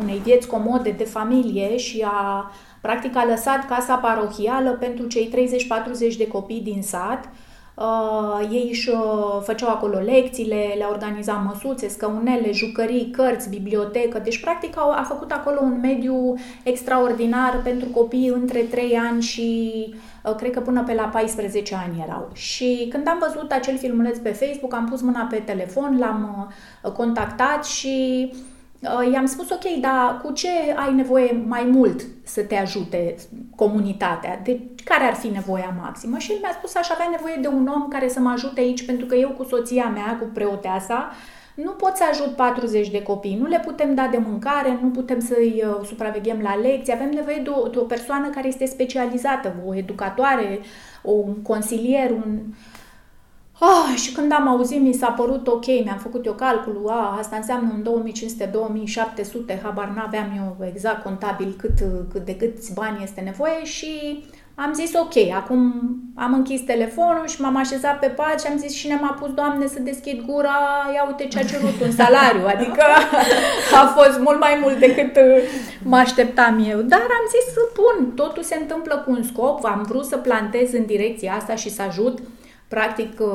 unei 0.00 0.20
vieți 0.24 0.46
comode 0.46 0.90
de 0.90 1.04
familie 1.04 1.76
și 1.76 2.04
a 2.06 2.50
practic 2.80 3.16
a 3.16 3.26
lăsat 3.26 3.66
casa 3.66 3.94
parohială 3.94 4.70
pentru 4.70 5.06
cei 5.06 5.30
30-40 6.12 6.16
de 6.16 6.26
copii 6.26 6.60
din 6.60 6.82
sat 6.82 7.28
Uh, 7.74 8.48
ei 8.50 8.68
își 8.70 8.88
uh, 8.88 9.40
făceau 9.42 9.68
acolo 9.68 9.98
lecțiile, 9.98 10.74
le 10.78 10.84
organiza 10.90 11.32
măsuțe, 11.32 11.88
scăunele, 11.88 12.52
jucării, 12.52 13.10
cărți, 13.10 13.48
bibliotecă. 13.48 14.18
Deci, 14.18 14.40
practic, 14.40 14.78
au, 14.78 14.90
a 14.90 15.04
făcut 15.08 15.30
acolo 15.30 15.58
un 15.62 15.78
mediu 15.82 16.34
extraordinar 16.62 17.60
pentru 17.64 17.88
copii 17.88 18.28
între 18.28 18.60
3 18.60 18.96
ani 18.96 19.22
și 19.22 19.86
uh, 19.88 19.94
cred 20.30 20.50
că 20.50 20.60
până 20.60 20.82
pe 20.82 20.94
la 20.94 21.02
14 21.02 21.74
ani 21.74 22.04
erau. 22.06 22.28
Și 22.32 22.86
când 22.90 23.08
am 23.08 23.24
văzut 23.28 23.52
acel 23.52 23.78
filmuleț 23.78 24.18
pe 24.18 24.30
Facebook, 24.32 24.74
am 24.74 24.86
pus 24.86 25.00
mâna 25.00 25.26
pe 25.30 25.36
telefon, 25.36 25.98
l-am 25.98 26.50
uh, 26.82 26.90
contactat 26.90 27.64
și 27.64 28.28
uh, 28.32 28.38
Uh, 28.82 29.12
i-am 29.12 29.26
spus, 29.26 29.50
ok, 29.50 29.80
dar 29.80 30.20
cu 30.22 30.32
ce 30.32 30.48
ai 30.76 30.94
nevoie 30.94 31.42
mai 31.46 31.64
mult 31.64 32.00
să 32.24 32.42
te 32.42 32.56
ajute 32.56 33.14
comunitatea? 33.56 34.40
De 34.44 34.60
care 34.84 35.04
ar 35.04 35.14
fi 35.14 35.28
nevoia 35.28 35.76
maximă? 35.80 36.18
Și 36.18 36.32
el 36.32 36.38
mi-a 36.40 36.52
spus, 36.52 36.74
aș 36.74 36.90
avea 36.90 37.06
nevoie 37.10 37.38
de 37.40 37.48
un 37.48 37.66
om 37.66 37.88
care 37.88 38.08
să 38.08 38.20
mă 38.20 38.30
ajute 38.30 38.60
aici, 38.60 38.86
pentru 38.86 39.06
că 39.06 39.14
eu 39.14 39.28
cu 39.28 39.44
soția 39.44 39.88
mea, 39.88 40.18
cu 40.20 40.24
preoteasa, 40.34 41.10
nu 41.54 41.70
pot 41.70 41.96
să 41.96 42.02
ajut 42.10 42.36
40 42.36 42.90
de 42.90 43.02
copii, 43.02 43.36
nu 43.36 43.46
le 43.46 43.62
putem 43.64 43.94
da 43.94 44.08
de 44.10 44.18
mâncare, 44.18 44.78
nu 44.82 44.88
putem 44.88 45.20
să-i 45.20 45.64
uh, 45.66 45.86
supraveghem 45.86 46.40
la 46.42 46.54
lecții, 46.54 46.92
avem 46.92 47.10
nevoie 47.10 47.40
de 47.42 47.50
o, 47.50 47.68
de 47.68 47.78
o 47.78 47.82
persoană 47.82 48.28
care 48.28 48.48
este 48.48 48.64
specializată, 48.64 49.54
o 49.66 49.74
educatoare, 49.74 50.60
un 51.02 51.42
consilier, 51.42 52.10
un, 52.10 52.40
Ah, 53.64 53.96
și 53.96 54.12
când 54.12 54.32
am 54.32 54.48
auzit, 54.48 54.80
mi 54.80 54.92
s-a 54.92 55.10
părut 55.10 55.46
ok, 55.46 55.66
mi-am 55.66 55.98
făcut 55.98 56.26
eu 56.26 56.32
calculul, 56.32 56.88
ah, 56.88 57.16
asta 57.18 57.36
înseamnă 57.36 57.72
un 57.74 58.12
2500-2700, 59.56 59.60
habar 59.62 59.88
n-aveam 59.88 60.32
eu 60.36 60.66
exact 60.66 61.02
contabil 61.02 61.54
cât, 61.58 61.78
cât 62.12 62.24
de 62.24 62.36
câți 62.36 62.74
bani 62.74 63.02
este 63.02 63.20
nevoie. 63.20 63.64
Și 63.64 64.24
am 64.54 64.72
zis 64.72 64.94
ok, 64.94 65.32
acum 65.34 65.72
am 66.14 66.34
închis 66.34 66.60
telefonul 66.60 67.26
și 67.26 67.40
m-am 67.40 67.56
așezat 67.56 67.98
pe 67.98 68.06
pat 68.06 68.40
și 68.40 68.46
am 68.46 68.58
zis 68.58 68.72
și 68.72 68.88
ne 68.88 68.98
m-a 69.00 69.16
pus, 69.20 69.30
Doamne, 69.34 69.66
să 69.66 69.80
deschid 69.80 70.24
gura, 70.26 70.90
ia 70.94 71.04
uite 71.06 71.26
ce 71.26 71.38
a 71.38 71.44
cerut 71.44 71.80
un 71.82 71.90
salariu, 71.90 72.46
adică 72.46 72.82
a 73.82 73.86
fost 73.96 74.18
mult 74.18 74.40
mai 74.40 74.58
mult 74.62 74.78
decât 74.78 75.18
mă 75.82 75.96
așteptam 75.96 76.66
eu. 76.70 76.80
Dar 76.80 77.00
am 77.00 77.26
zis, 77.28 77.54
bun, 77.74 78.12
totul 78.14 78.42
se 78.42 78.56
întâmplă 78.60 79.02
cu 79.06 79.10
un 79.10 79.22
scop, 79.22 79.64
am 79.64 79.84
vrut 79.88 80.04
să 80.04 80.16
plantez 80.16 80.72
în 80.72 80.86
direcția 80.86 81.34
asta 81.34 81.54
și 81.54 81.70
să 81.70 81.82
ajut 81.82 82.18
uh, 82.18 82.24
practic 82.74 83.20
uh, 83.20 83.28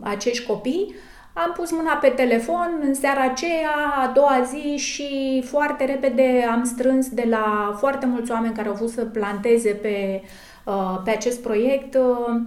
acești 0.00 0.46
copii, 0.46 0.94
am 1.34 1.52
pus 1.56 1.70
mâna 1.70 1.92
pe 1.94 2.08
telefon 2.08 2.80
în 2.82 2.94
seara 2.94 3.22
aceea, 3.22 3.94
a 4.02 4.12
doua 4.14 4.42
zi 4.42 4.76
și 4.76 5.42
foarte 5.46 5.84
repede 5.84 6.46
am 6.50 6.64
strâns 6.64 7.08
de 7.08 7.26
la 7.30 7.74
foarte 7.78 8.06
mulți 8.06 8.30
oameni 8.30 8.54
care 8.54 8.68
au 8.68 8.74
vrut 8.74 8.90
să 8.90 9.04
planteze 9.04 9.70
pe, 9.70 10.22
uh, 10.64 11.00
pe 11.04 11.10
acest 11.10 11.42
proiect 11.42 11.94
uh, 11.94 12.40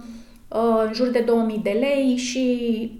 în 0.84 0.92
jur 0.92 1.08
de 1.08 1.18
2000 1.18 1.60
de 1.62 1.70
lei 1.80 2.16
și 2.16 2.42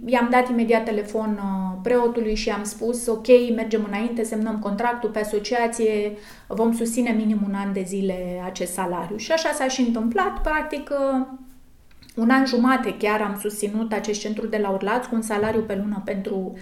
i-am 0.07 0.29
dat 0.31 0.49
imediat 0.49 0.85
telefon 0.85 1.41
preotului 1.83 2.35
și 2.35 2.51
am 2.51 2.65
spus 2.65 3.07
ok, 3.07 3.27
mergem 3.55 3.85
înainte, 3.87 4.23
semnăm 4.23 4.59
contractul 4.59 5.11
pe 5.11 5.19
asociație, 5.19 6.17
vom 6.47 6.75
susține 6.75 7.11
minim 7.11 7.41
un 7.49 7.55
an 7.55 7.73
de 7.73 7.83
zile 7.87 8.43
acest 8.45 8.73
salariu. 8.73 9.17
Și 9.17 9.33
așa 9.33 9.53
s-a 9.53 9.69
și 9.69 9.81
întâmplat, 9.81 10.41
practic 10.43 10.91
un 12.19 12.31
an 12.31 12.47
jumate 12.47 12.97
chiar 12.97 13.21
am 13.21 13.39
susținut 13.41 13.93
acest 13.93 14.21
centru 14.21 14.47
de 14.47 14.59
la 14.63 14.71
Urlați 14.71 15.09
cu 15.09 15.15
un 15.15 15.23
salariu 15.23 15.61
pe 15.61 15.77
lună 15.83 16.03
pentru 16.05 16.53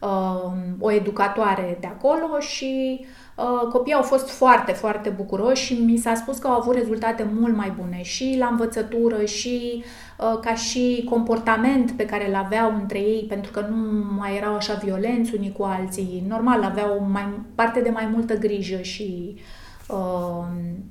uh, 0.00 0.52
o 0.78 0.92
educatoare 0.92 1.76
de 1.80 1.86
acolo 1.86 2.38
și 2.38 3.00
uh, 3.36 3.68
copiii 3.72 3.94
au 3.94 4.02
fost 4.02 4.30
foarte, 4.30 4.72
foarte 4.72 5.08
bucuroși 5.08 5.64
și 5.64 5.74
mi 5.74 5.96
s-a 5.96 6.14
spus 6.14 6.38
că 6.38 6.46
au 6.46 6.60
avut 6.60 6.74
rezultate 6.74 7.28
mult 7.32 7.56
mai 7.56 7.72
bune 7.80 8.02
și 8.02 8.36
la 8.38 8.46
învățătură 8.46 9.24
și 9.24 9.84
uh, 10.18 10.38
ca 10.40 10.54
și 10.54 11.06
comportament 11.10 11.90
pe 11.90 12.06
care 12.06 12.28
îl 12.28 12.34
aveau 12.34 12.74
între 12.74 12.98
ei, 12.98 13.24
pentru 13.28 13.50
că 13.50 13.66
nu 13.70 13.76
mai 14.18 14.36
erau 14.36 14.54
așa 14.54 14.74
violenți 14.74 15.34
unii 15.34 15.52
cu 15.52 15.62
alții. 15.62 16.24
Normal, 16.28 16.62
aveau 16.62 17.06
mai, 17.12 17.28
parte 17.54 17.80
de 17.80 17.90
mai 17.90 18.08
multă 18.12 18.38
grijă 18.38 18.80
și 18.80 19.34
uh, 19.34 19.40
Um, 19.40 19.63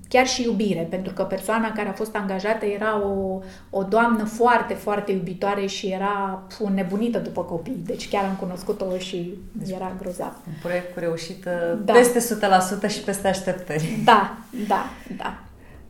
chiar 0.07 0.27
și 0.27 0.43
iubire, 0.43 0.87
pentru 0.89 1.13
că 1.13 1.23
persoana 1.23 1.71
care 1.71 1.89
a 1.89 1.93
fost 1.93 2.15
angajată 2.15 2.65
era 2.65 3.01
o, 3.05 3.39
o 3.69 3.83
doamnă 3.83 4.23
foarte, 4.23 4.73
foarte 4.73 5.11
iubitoare 5.11 5.65
și 5.65 5.87
era 5.87 6.43
fu, 6.49 6.69
nebunită 6.73 7.17
după 7.17 7.43
copii. 7.43 7.81
Deci 7.85 8.09
chiar 8.09 8.23
am 8.23 8.35
cunoscut-o 8.39 8.97
și 8.97 9.33
deci, 9.51 9.75
era 9.75 9.91
grozav. 9.99 10.35
Un 10.47 10.53
proiect 10.61 10.93
cu 10.93 10.99
reușită 10.99 11.79
da. 11.85 11.93
peste 11.93 12.37
100% 12.87 12.89
și 12.89 12.99
peste 12.99 13.27
așteptări. 13.27 13.99
Da, 14.03 14.37
da, 14.67 14.85
da. 15.17 15.39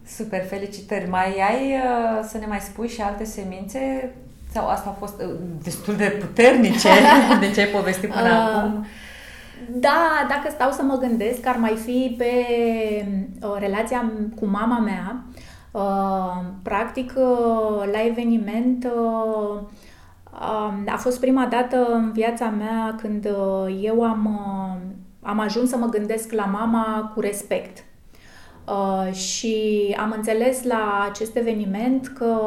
Super, 0.07 0.45
felicitări! 0.45 1.09
Mai 1.09 1.25
ai 1.49 1.73
uh, 1.73 2.27
să 2.29 2.37
ne 2.37 2.45
mai 2.45 2.59
spui 2.59 2.87
și 2.87 3.01
alte 3.01 3.23
semințe? 3.23 4.11
Sau 4.53 4.67
asta 4.67 4.89
a 4.89 4.97
fost 4.99 5.21
uh, 5.21 5.33
destul 5.63 5.95
de 5.95 6.17
puternice 6.19 6.89
de 7.39 7.51
ce 7.51 7.61
ai 7.61 7.67
povestit 7.67 8.09
până 8.09 8.29
uh, 8.29 8.55
acum? 8.55 8.85
Da, 9.69 10.25
dacă 10.29 10.49
stau 10.49 10.71
să 10.71 10.83
mă 10.83 10.97
gândesc, 10.97 11.45
ar 11.47 11.55
mai 11.55 11.75
fi 11.75 12.15
pe 12.17 12.31
uh, 13.41 13.55
relația 13.59 14.11
cu 14.39 14.45
mama 14.45 14.79
mea. 14.79 15.23
Uh, 15.71 16.43
practic, 16.63 17.13
uh, 17.15 17.89
la 17.91 18.05
eveniment 18.05 18.85
uh, 18.85 19.59
uh, 20.33 20.73
a 20.87 20.97
fost 20.97 21.19
prima 21.19 21.45
dată 21.45 21.85
în 21.91 22.11
viața 22.11 22.49
mea 22.49 22.95
când 23.01 23.25
uh, 23.25 23.79
eu 23.81 24.03
am, 24.03 24.25
uh, 24.25 24.81
am 25.21 25.39
ajuns 25.39 25.69
să 25.69 25.77
mă 25.77 25.85
gândesc 25.85 26.31
la 26.31 26.45
mama 26.45 27.11
cu 27.13 27.19
respect. 27.19 27.83
Uh, 28.67 29.13
și 29.13 29.95
am 29.99 30.13
înțeles 30.15 30.63
la 30.63 31.07
acest 31.09 31.35
eveniment 31.35 32.07
că 32.07 32.37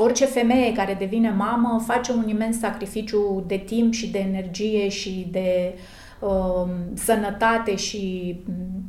orice 0.00 0.24
femeie 0.24 0.72
care 0.72 0.96
devine 0.98 1.30
mamă 1.30 1.82
face 1.86 2.12
un 2.12 2.28
imens 2.28 2.58
sacrificiu 2.58 3.44
de 3.46 3.56
timp 3.56 3.92
și 3.92 4.10
de 4.10 4.18
energie 4.18 4.88
și 4.88 5.28
de 5.30 5.74
uh, 6.20 6.68
sănătate 6.94 7.76
și 7.76 8.36
mm, 8.44 8.82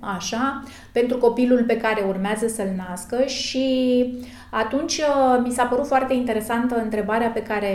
așa, 0.00 0.62
pentru 0.92 1.18
copilul 1.18 1.64
pe 1.66 1.76
care 1.76 2.04
urmează 2.08 2.46
să-l 2.46 2.74
nască 2.76 3.24
și 3.24 4.06
atunci 4.50 4.96
uh, 4.98 5.40
mi 5.44 5.50
s-a 5.50 5.64
părut 5.64 5.86
foarte 5.86 6.14
interesantă 6.14 6.80
întrebarea 6.82 7.28
pe 7.28 7.42
care, 7.42 7.74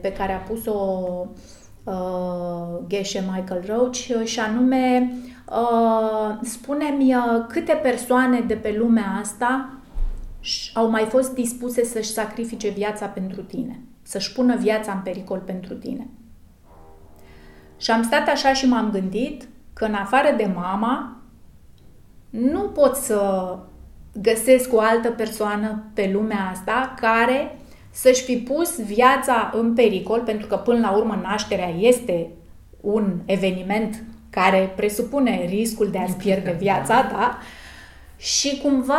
pe 0.00 0.12
care 0.12 0.32
a 0.32 0.36
pus-o 0.38 0.78
uh, 1.84 2.78
Geshe 2.86 3.24
Michael 3.32 3.64
Roach 3.66 4.08
uh, 4.20 4.24
și 4.24 4.40
anume 4.40 5.12
uh, 5.50 6.38
spune-mi 6.42 7.14
uh, 7.14 7.44
câte 7.48 7.80
persoane 7.82 8.40
de 8.40 8.54
pe 8.54 8.74
lumea 8.78 9.18
asta 9.20 9.68
au 10.74 10.90
mai 10.90 11.04
fost 11.04 11.34
dispuse 11.34 11.84
să-și 11.84 12.10
sacrifice 12.10 12.68
viața 12.68 13.06
pentru 13.06 13.42
tine, 13.42 13.80
să-și 14.02 14.32
pună 14.32 14.56
viața 14.56 14.92
în 14.92 15.00
pericol 15.00 15.38
pentru 15.38 15.74
tine. 15.74 16.06
Și 17.78 17.90
am 17.90 18.02
stat 18.02 18.28
așa 18.28 18.52
și 18.52 18.66
m-am 18.66 18.90
gândit 18.90 19.48
că 19.72 19.84
în 19.84 19.94
afară 19.94 20.34
de 20.36 20.50
mama, 20.54 21.16
nu 22.30 22.60
pot 22.60 22.94
să 22.94 23.58
găsesc 24.20 24.72
o 24.72 24.80
altă 24.80 25.10
persoană 25.10 25.84
pe 25.94 26.10
lumea 26.12 26.48
asta 26.52 26.94
care 27.00 27.58
să-și 27.90 28.22
fi 28.22 28.36
pus 28.36 28.80
viața 28.80 29.52
în 29.54 29.74
pericol, 29.74 30.20
pentru 30.20 30.46
că 30.46 30.56
până 30.56 30.78
la 30.78 30.96
urmă 30.96 31.20
nașterea 31.22 31.68
este 31.68 32.28
un 32.80 33.20
eveniment 33.24 34.02
care 34.30 34.72
presupune 34.76 35.44
riscul 35.48 35.90
de 35.90 35.98
a-ți 35.98 36.16
pierde 36.16 36.56
viața, 36.58 37.02
da? 37.02 37.38
Și 38.16 38.60
cumva 38.62 38.94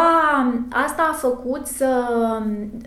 asta 0.70 1.10
a 1.12 1.14
făcut 1.14 1.66
să, 1.66 2.08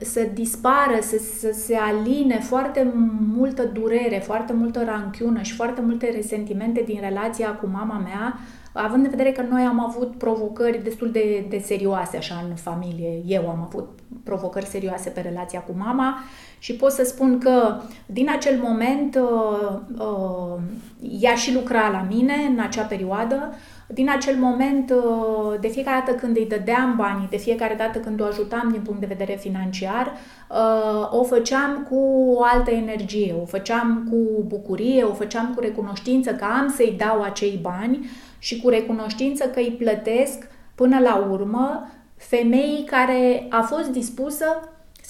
să 0.01 0.29
dispară, 0.35 0.99
să, 1.01 1.17
să 1.39 1.51
se 1.53 1.77
aline 1.77 2.39
foarte 2.39 2.93
multă 3.37 3.63
durere, 3.63 4.23
foarte 4.25 4.53
multă 4.53 4.85
ranchiună 4.85 5.43
și 5.43 5.55
foarte 5.55 5.81
multe 5.81 6.11
resentimente 6.15 6.83
din 6.87 6.99
relația 7.01 7.49
cu 7.49 7.67
mama 7.73 7.99
mea, 7.99 8.39
având 8.73 9.05
în 9.05 9.11
vedere 9.11 9.33
că 9.33 9.43
noi 9.51 9.63
am 9.63 9.81
avut 9.81 10.17
provocări 10.17 10.83
destul 10.83 11.11
de, 11.11 11.47
de 11.49 11.59
serioase 11.59 12.17
așa 12.17 12.45
în 12.49 12.55
familie. 12.55 13.23
Eu 13.27 13.49
am 13.49 13.63
avut 13.63 13.89
provocări 14.25 14.67
serioase 14.67 15.11
pe 15.11 15.21
relația 15.21 15.61
cu 15.61 15.75
mama 15.79 16.19
și 16.59 16.75
pot 16.75 16.93
să 16.93 17.05
spun 17.05 17.39
că 17.39 17.81
din 18.07 18.31
acel 18.31 18.61
moment 18.63 19.17
uh, 19.17 19.79
uh, 19.99 20.61
ea 21.21 21.35
și 21.35 21.55
lucra 21.55 21.89
la 21.91 22.07
mine 22.09 22.35
în 22.49 22.59
acea 22.59 22.83
perioadă. 22.83 23.55
Din 23.93 24.11
acel 24.11 24.37
moment, 24.37 24.91
uh, 24.91 25.61
de 25.61 25.69
fiecare 25.69 26.03
dată 26.07 26.19
când 26.19 26.37
îi 26.37 26.47
dădeam 26.47 26.97
banii, 26.97 27.29
de 27.31 27.37
fiecare 27.37 27.75
dată 27.75 27.99
când 27.99 28.21
o 28.21 28.25
ajutam 28.25 28.69
din 28.71 28.81
punct 28.81 29.01
de 29.01 29.07
vedere 29.07 29.39
financiar, 29.41 30.13
uh, 30.51 31.19
o 31.19 31.25
făceam 31.25 31.87
cu 31.91 31.97
o 32.35 32.43
altă 32.43 32.71
energie, 32.71 33.35
o 33.43 33.45
făceam 33.45 34.07
cu 34.11 34.45
bucurie, 34.47 35.03
o 35.03 35.13
făceam 35.13 35.53
cu 35.55 35.61
recunoștință 35.61 36.31
că 36.31 36.45
am 36.45 36.73
să-i 36.77 36.95
dau 36.99 37.23
acei 37.23 37.59
bani 37.63 38.11
și 38.39 38.61
cu 38.61 38.69
recunoștință 38.69 39.45
că 39.45 39.59
îi 39.59 39.77
plătesc 39.79 40.49
până 40.75 40.99
la 40.99 41.27
urmă 41.31 41.89
femeii 42.17 42.85
care 42.85 43.47
a 43.51 43.61
fost 43.61 43.89
dispusă 43.89 44.47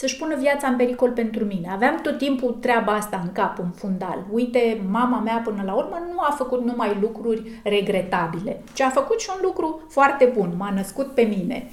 să-și 0.00 0.16
pună 0.16 0.36
viața 0.36 0.68
în 0.68 0.76
pericol 0.76 1.10
pentru 1.10 1.44
mine. 1.44 1.70
Aveam 1.70 2.00
tot 2.00 2.18
timpul 2.18 2.52
treaba 2.52 2.92
asta 2.92 3.20
în 3.22 3.32
cap, 3.32 3.58
în 3.58 3.70
fundal. 3.70 4.26
Uite, 4.30 4.82
mama 4.88 5.18
mea 5.18 5.40
până 5.44 5.62
la 5.62 5.74
urmă 5.74 5.98
nu 6.12 6.20
a 6.20 6.34
făcut 6.36 6.64
numai 6.64 6.98
lucruri 7.00 7.60
regretabile, 7.64 8.62
ci 8.74 8.80
a 8.80 8.88
făcut 8.88 9.20
și 9.20 9.30
un 9.34 9.40
lucru 9.42 9.82
foarte 9.88 10.32
bun. 10.36 10.52
M-a 10.56 10.70
născut 10.70 11.14
pe 11.14 11.22
mine. 11.22 11.66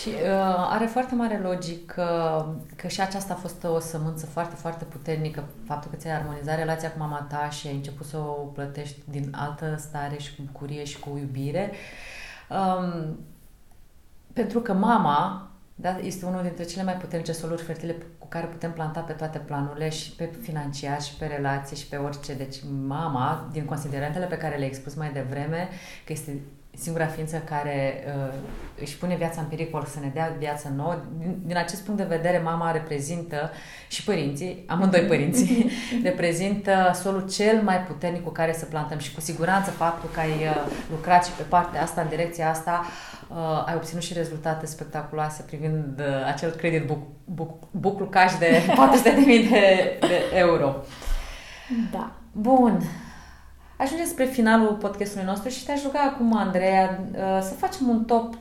Și 0.00 0.08
uh, 0.08 0.66
are 0.70 0.86
foarte 0.86 1.14
mare 1.14 1.40
logic 1.42 1.86
că, 1.86 2.44
că 2.76 2.88
și 2.88 3.00
aceasta 3.00 3.32
a 3.32 3.36
fost 3.36 3.64
o 3.64 3.78
sămânță 3.78 4.26
foarte, 4.26 4.54
foarte 4.54 4.84
puternică, 4.84 5.44
faptul 5.66 5.90
că 5.90 5.96
ți-ai 5.96 6.14
armonizat 6.14 6.56
relația 6.56 6.90
cu 6.92 6.98
mama 6.98 7.26
ta 7.30 7.48
și 7.50 7.66
ai 7.66 7.74
început 7.74 8.06
să 8.06 8.16
o 8.16 8.32
plătești 8.32 8.98
din 9.04 9.32
altă 9.34 9.76
stare 9.78 10.18
și 10.18 10.34
cu 10.36 10.42
bucurie 10.52 10.84
și 10.84 10.98
cu 10.98 11.18
iubire. 11.18 11.72
Um, 12.48 13.18
pentru 14.32 14.60
că 14.60 14.72
mama 14.72 15.50
da, 15.78 15.98
este 15.98 16.26
unul 16.26 16.42
dintre 16.42 16.64
cele 16.64 16.82
mai 16.82 16.94
puternice 16.96 17.32
soluri 17.32 17.62
fertile 17.62 17.96
cu 18.18 18.26
care 18.26 18.46
putem 18.46 18.72
planta 18.72 19.00
pe 19.00 19.12
toate 19.12 19.38
planurile 19.38 19.88
și 19.88 20.12
pe 20.12 20.30
financiar 20.42 21.02
și 21.02 21.14
pe 21.14 21.26
relații 21.26 21.76
și 21.76 21.86
pe 21.86 21.96
orice. 21.96 22.34
Deci 22.34 22.56
mama, 22.86 23.48
din 23.52 23.64
considerentele 23.64 24.26
pe 24.26 24.36
care 24.36 24.56
le-ai 24.56 24.68
expus 24.68 24.94
mai 24.94 25.12
devreme, 25.12 25.68
că 26.04 26.12
este 26.12 26.40
singura 26.78 27.06
ființă 27.06 27.42
care 27.48 28.04
uh, 28.06 28.32
își 28.80 28.96
pune 28.96 29.14
viața 29.16 29.40
în 29.40 29.46
pericol 29.46 29.84
să 29.84 29.98
ne 30.00 30.10
dea 30.14 30.36
viață 30.38 30.72
nouă. 30.76 31.02
Din, 31.18 31.36
din 31.44 31.56
acest 31.56 31.84
punct 31.84 32.00
de 32.00 32.16
vedere, 32.16 32.38
mama 32.38 32.70
reprezintă 32.70 33.50
și 33.88 34.04
părinții, 34.04 34.64
amândoi 34.66 35.00
părinții, 35.00 35.70
reprezintă 36.08 36.90
solul 37.02 37.28
cel 37.30 37.62
mai 37.62 37.78
puternic 37.78 38.22
cu 38.22 38.30
care 38.30 38.52
să 38.52 38.64
plantăm 38.64 38.98
și 38.98 39.14
cu 39.14 39.20
siguranță 39.20 39.70
faptul 39.70 40.10
că 40.12 40.20
ai 40.20 40.30
uh, 40.30 40.66
lucrat 40.90 41.24
și 41.24 41.32
pe 41.32 41.42
partea 41.42 41.82
asta, 41.82 42.00
în 42.00 42.08
direcția 42.08 42.50
asta, 42.50 42.86
uh, 43.28 43.64
ai 43.66 43.74
obținut 43.74 44.02
și 44.02 44.12
rezultate 44.12 44.66
spectaculoase 44.66 45.42
privind 45.46 46.00
uh, 46.00 46.26
acel 46.26 46.50
credit 46.50 46.86
buc, 46.86 46.98
buc, 47.24 47.70
buclu 47.70 48.06
cash 48.06 48.38
de 48.38 48.62
400.000 49.44 49.50
de, 49.50 49.98
de 50.00 50.22
euro. 50.34 50.76
Da. 51.92 52.12
Bun. 52.32 52.82
Ajungem 53.78 54.06
spre 54.06 54.24
finalul 54.24 54.74
podcastului 54.74 55.26
nostru 55.26 55.48
și 55.48 55.64
te-aș 55.64 55.82
ruga 55.82 56.00
acum, 56.00 56.36
Andreea, 56.36 57.00
uh, 57.12 57.18
să 57.40 57.54
facem 57.54 57.88
un 57.88 58.04
top 58.04 58.34
3-4 58.34 58.38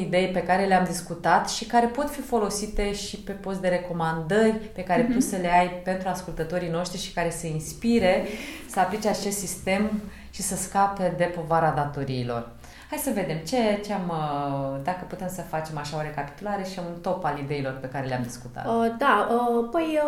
idei 0.00 0.28
pe 0.28 0.42
care 0.42 0.64
le-am 0.64 0.84
discutat 0.84 1.50
și 1.50 1.64
care 1.64 1.86
pot 1.86 2.10
fi 2.10 2.20
folosite 2.20 2.92
și 2.92 3.16
pe 3.16 3.32
post 3.32 3.60
de 3.60 3.68
recomandări 3.68 4.70
pe 4.74 4.82
care 4.82 5.02
mm-hmm. 5.02 5.06
tu 5.06 5.12
mhm. 5.12 5.20
să 5.20 5.36
le 5.36 5.52
ai 5.52 5.68
pentru 5.68 6.08
ascultătorii 6.08 6.68
noștri 6.68 7.00
și 7.00 7.12
care 7.12 7.30
să 7.30 7.46
inspire 7.46 8.26
să 8.68 8.80
aplice 8.80 9.08
acest 9.08 9.38
sistem 9.38 9.90
și 10.30 10.42
să 10.42 10.56
scape 10.56 11.14
de 11.16 11.24
povara 11.24 11.70
datoriilor. 11.70 12.50
Hai 12.90 12.98
să 12.98 13.10
vedem 13.14 13.36
ce, 13.46 13.80
ce 13.84 13.92
am, 13.92 14.08
uh, 14.08 14.80
dacă 14.84 15.04
putem 15.08 15.28
să 15.28 15.42
facem 15.42 15.78
așa 15.78 15.96
o 15.96 16.00
recapitulare 16.00 16.64
și 16.64 16.78
un 16.78 17.00
top 17.00 17.24
al 17.24 17.38
ideilor 17.38 17.72
pe 17.80 17.88
care 17.88 18.06
le-am 18.06 18.22
discutat. 18.22 18.66
Uh, 18.66 18.94
da, 18.98 19.28
uh, 19.30 19.68
păi 19.70 19.98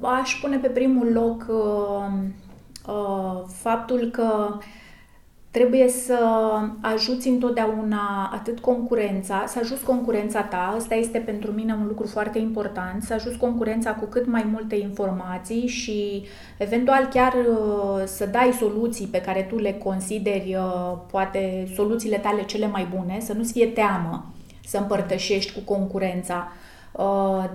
uh, 0.00 0.10
aș 0.20 0.38
pune 0.40 0.56
pe 0.56 0.68
primul 0.68 1.12
loc 1.12 1.46
uh, 1.48 1.96
uh, 1.96 2.45
faptul 3.46 4.08
că 4.12 4.58
trebuie 5.56 5.88
să 5.88 6.18
ajuți 6.80 7.28
întotdeauna 7.28 8.30
atât 8.32 8.58
concurența, 8.58 9.44
să 9.46 9.58
ajuți 9.58 9.84
concurența 9.84 10.42
ta, 10.42 10.74
asta 10.76 10.94
este 10.94 11.18
pentru 11.18 11.52
mine 11.52 11.72
un 11.72 11.86
lucru 11.86 12.06
foarte 12.06 12.38
important, 12.38 13.02
să 13.02 13.14
ajuți 13.14 13.38
concurența 13.38 13.94
cu 13.94 14.04
cât 14.04 14.26
mai 14.26 14.46
multe 14.52 14.74
informații 14.74 15.66
și 15.66 16.24
eventual 16.58 17.08
chiar 17.12 17.32
uh, 17.32 18.02
să 18.04 18.26
dai 18.26 18.52
soluții 18.58 19.06
pe 19.06 19.20
care 19.20 19.42
tu 19.42 19.58
le 19.58 19.72
consideri 19.72 20.56
uh, 20.58 20.98
poate 21.10 21.68
soluțiile 21.74 22.16
tale 22.16 22.44
cele 22.44 22.66
mai 22.66 22.86
bune, 22.96 23.20
să 23.20 23.32
nu-ți 23.32 23.52
fie 23.52 23.66
teamă 23.66 24.24
să 24.66 24.78
împărtășești 24.78 25.52
cu 25.52 25.60
concurența. 25.72 26.48
Uh, 26.52 26.75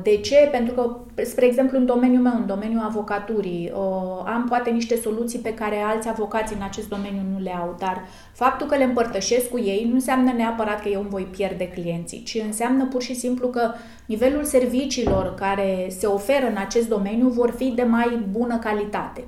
de 0.02 0.18
ce? 0.18 0.48
Pentru 0.52 0.74
că, 0.74 0.98
spre 1.24 1.46
exemplu, 1.46 1.78
în 1.78 1.86
domeniul 1.86 2.22
meu, 2.22 2.34
în 2.36 2.46
domeniul 2.46 2.84
avocaturii, 2.86 3.72
uh, 3.76 4.24
am 4.26 4.46
poate 4.50 4.70
niște 4.70 4.96
soluții 4.96 5.40
pe 5.40 5.54
care 5.54 5.76
alți 5.76 6.08
avocați 6.08 6.54
în 6.54 6.62
acest 6.62 6.90
domeniu 6.90 7.22
nu 7.32 7.40
le 7.40 7.52
au, 7.60 7.76
dar 7.80 8.02
faptul 8.34 8.68
că 8.68 8.76
le 8.76 8.84
împărtășesc 8.84 9.50
cu 9.50 9.60
ei 9.60 9.86
nu 9.88 9.94
înseamnă 9.94 10.32
neapărat 10.32 10.82
că 10.82 10.88
eu 10.88 11.00
îmi 11.00 11.10
voi 11.10 11.24
pierde 11.24 11.68
clienții, 11.68 12.24
ci 12.24 12.42
înseamnă 12.46 12.86
pur 12.86 13.02
și 13.02 13.16
simplu 13.16 13.48
că 13.48 13.72
nivelul 14.06 14.44
serviciilor 14.44 15.34
care 15.34 15.88
se 15.90 16.06
oferă 16.06 16.46
în 16.48 16.58
acest 16.58 16.88
domeniu 16.88 17.28
vor 17.28 17.52
fi 17.52 17.72
de 17.76 17.84
mai 17.84 18.26
bună 18.32 18.58
calitate. 18.58 19.24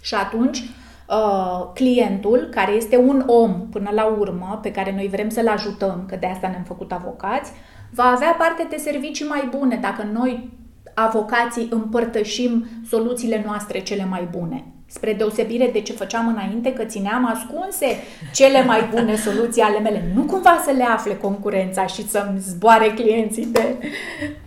Și 0.00 0.14
atunci, 0.14 0.58
uh, 0.58 1.70
clientul, 1.74 2.48
care 2.50 2.72
este 2.72 2.96
un 2.96 3.24
om 3.26 3.68
până 3.70 3.90
la 3.92 4.04
urmă, 4.06 4.58
pe 4.62 4.70
care 4.70 4.92
noi 4.94 5.08
vrem 5.08 5.28
să-l 5.28 5.48
ajutăm, 5.48 6.04
că 6.08 6.16
de 6.16 6.26
asta 6.26 6.48
ne-am 6.48 6.62
făcut 6.62 6.92
avocați, 6.92 7.52
va 7.90 8.04
avea 8.04 8.34
parte 8.38 8.66
de 8.70 8.76
servicii 8.76 9.26
mai 9.26 9.48
bune 9.56 9.76
dacă 9.76 10.08
noi, 10.12 10.50
avocații, 10.94 11.68
împărtășim 11.70 12.66
soluțiile 12.88 13.42
noastre 13.46 13.80
cele 13.80 14.04
mai 14.04 14.28
bune. 14.38 14.64
Spre 14.86 15.12
deosebire 15.12 15.70
de 15.72 15.80
ce 15.80 15.92
făceam 15.92 16.28
înainte, 16.28 16.72
că 16.72 16.84
țineam 16.84 17.26
ascunse 17.26 17.86
cele 18.34 18.64
mai 18.64 18.88
bune 18.94 19.16
soluții 19.16 19.62
ale 19.62 19.78
mele. 19.78 20.12
Nu 20.14 20.22
cumva 20.22 20.62
să 20.64 20.70
le 20.70 20.84
afle 20.84 21.16
concurența 21.16 21.86
și 21.86 22.08
să-mi 22.08 22.38
zboare 22.38 22.92
clienții 22.94 23.46
de... 23.46 23.76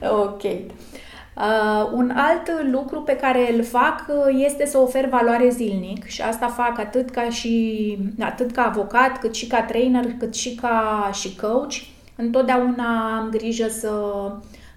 Ok. 0.10 0.43
Uh, 0.43 1.89
un 1.93 2.13
alt 2.15 2.71
lucru 2.71 3.01
pe 3.01 3.15
care 3.15 3.53
îl 3.53 3.63
fac 3.63 4.06
uh, 4.08 4.43
este 4.45 4.65
să 4.65 4.77
ofer 4.77 5.10
valoare 5.10 5.49
zilnic 5.49 6.06
și 6.06 6.21
asta 6.21 6.47
fac 6.47 6.79
atât 6.79 7.10
ca 7.10 7.29
și 7.29 7.97
atât 8.19 8.51
ca 8.51 8.63
avocat, 8.63 9.19
cât 9.19 9.36
și 9.36 9.47
ca 9.47 9.62
trainer, 9.62 10.06
cât 10.19 10.36
și 10.36 10.56
ca 10.56 11.10
și 11.13 11.36
coach. 11.36 11.73
Întotdeauna 12.15 13.17
am 13.17 13.30
grijă 13.30 13.67
să 13.67 13.91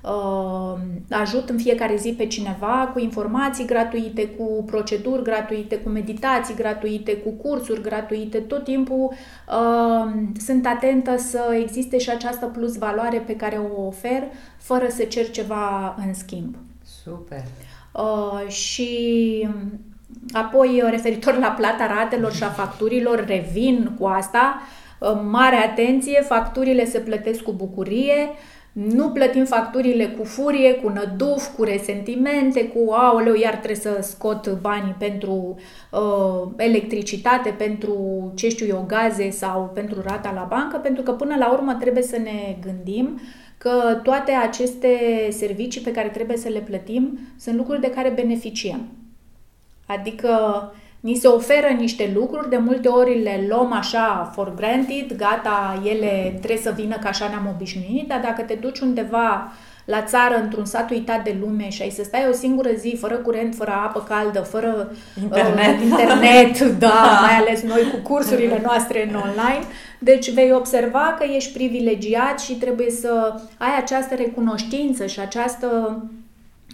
uh, 0.02 0.78
ajut 1.10 1.48
în 1.48 1.56
fiecare 1.56 1.96
zi 1.96 2.12
pe 2.12 2.26
cineva 2.26 2.90
cu 2.92 2.98
informații 2.98 3.66
gratuite, 3.66 4.28
cu 4.28 4.64
proceduri 4.66 5.22
gratuite, 5.22 5.78
cu 5.78 5.88
meditații 5.88 6.54
gratuite, 6.54 7.16
cu 7.16 7.30
cursuri 7.30 7.82
gratuite. 7.82 8.38
Tot 8.38 8.64
timpul 8.64 9.12
uh, 9.12 10.12
sunt 10.46 10.66
atentă 10.66 11.16
să 11.16 11.58
existe 11.62 11.98
și 11.98 12.10
această 12.10 12.46
plus 12.46 12.76
valoare 12.76 13.18
pe 13.18 13.36
care 13.36 13.60
o 13.76 13.86
ofer, 13.86 14.22
fără 14.58 14.86
să 14.88 15.02
cer 15.02 15.30
ceva 15.30 15.94
în 16.06 16.14
schimb. 16.14 16.56
Super! 17.02 17.42
Uh, 17.92 18.48
și 18.48 19.48
apoi, 20.32 20.82
referitor 20.90 21.38
la 21.38 21.48
plata 21.48 21.86
ratelor 21.86 22.32
și 22.32 22.42
a 22.42 22.48
facturilor, 22.48 23.24
revin 23.26 23.96
cu 23.98 24.06
asta. 24.06 24.60
Uh, 24.60 24.84
mare 25.30 25.56
atenție, 25.56 26.20
facturile 26.20 26.84
se 26.84 26.98
plătesc 26.98 27.42
cu 27.42 27.52
bucurie, 27.52 28.28
nu 28.72 29.10
plătim 29.10 29.44
facturile 29.44 30.06
cu 30.06 30.24
furie, 30.24 30.74
cu 30.74 30.88
năduf, 30.88 31.54
cu 31.54 31.62
resentimente, 31.62 32.68
cu 32.68 32.92
aoleu, 32.92 33.34
iar 33.34 33.54
trebuie 33.54 33.76
să 33.76 33.98
scot 34.00 34.58
banii 34.60 34.94
pentru 34.98 35.56
uh, 35.90 36.48
electricitate, 36.56 37.50
pentru 37.50 37.96
ce 38.34 38.48
știu 38.48 38.66
eu, 38.66 38.84
gaze 38.86 39.30
sau 39.30 39.70
pentru 39.74 40.00
rata 40.00 40.32
la 40.34 40.46
bancă, 40.48 40.76
pentru 40.76 41.02
că 41.02 41.12
până 41.12 41.36
la 41.38 41.52
urmă 41.52 41.76
trebuie 41.80 42.02
să 42.02 42.18
ne 42.18 42.56
gândim 42.60 43.20
că 43.58 44.00
toate 44.02 44.32
aceste 44.32 44.88
servicii 45.30 45.80
pe 45.80 45.92
care 45.92 46.08
trebuie 46.08 46.36
să 46.36 46.48
le 46.48 46.60
plătim 46.60 47.18
sunt 47.38 47.56
lucruri 47.56 47.80
de 47.80 47.90
care 47.90 48.08
beneficiem. 48.08 48.88
Adică 49.86 50.30
ni 51.00 51.14
se 51.14 51.26
oferă 51.26 51.66
niște 51.78 52.10
lucruri, 52.14 52.50
de 52.50 52.56
multe 52.56 52.88
ori 52.88 53.22
le 53.22 53.46
luăm 53.48 53.72
așa 53.72 54.30
for 54.34 54.54
granted, 54.54 55.16
gata, 55.16 55.82
ele 55.84 56.34
trebuie 56.38 56.62
să 56.62 56.72
vină 56.76 56.96
ca 56.96 57.08
așa 57.08 57.28
ne-am 57.28 57.52
obișnuit, 57.54 58.08
dar 58.08 58.20
dacă 58.20 58.42
te 58.42 58.54
duci 58.54 58.78
undeva 58.78 59.52
la 59.86 60.02
țară, 60.02 60.40
într-un 60.42 60.64
sat 60.64 60.90
uitat 60.90 61.24
de 61.24 61.36
lume 61.40 61.68
și 61.68 61.82
ai 61.82 61.90
să 61.90 62.02
stai 62.04 62.26
o 62.30 62.32
singură 62.32 62.68
zi 62.76 62.96
fără 63.00 63.14
curent, 63.14 63.54
fără 63.54 63.70
apă 63.70 64.00
caldă, 64.08 64.40
fără 64.40 64.92
internet, 65.22 65.78
uh, 65.78 65.84
internet 65.84 66.60
da, 66.84 67.20
mai 67.20 67.36
ales 67.36 67.62
noi 67.62 67.90
cu 67.90 68.12
cursurile 68.12 68.60
noastre 68.64 69.08
în 69.08 69.14
online, 69.14 69.64
deci 69.98 70.32
vei 70.32 70.52
observa 70.52 71.14
că 71.18 71.24
ești 71.36 71.52
privilegiat 71.52 72.40
și 72.40 72.54
trebuie 72.54 72.90
să 72.90 73.34
ai 73.58 73.76
această 73.78 74.14
recunoștință 74.14 75.06
și 75.06 75.20
această 75.20 76.00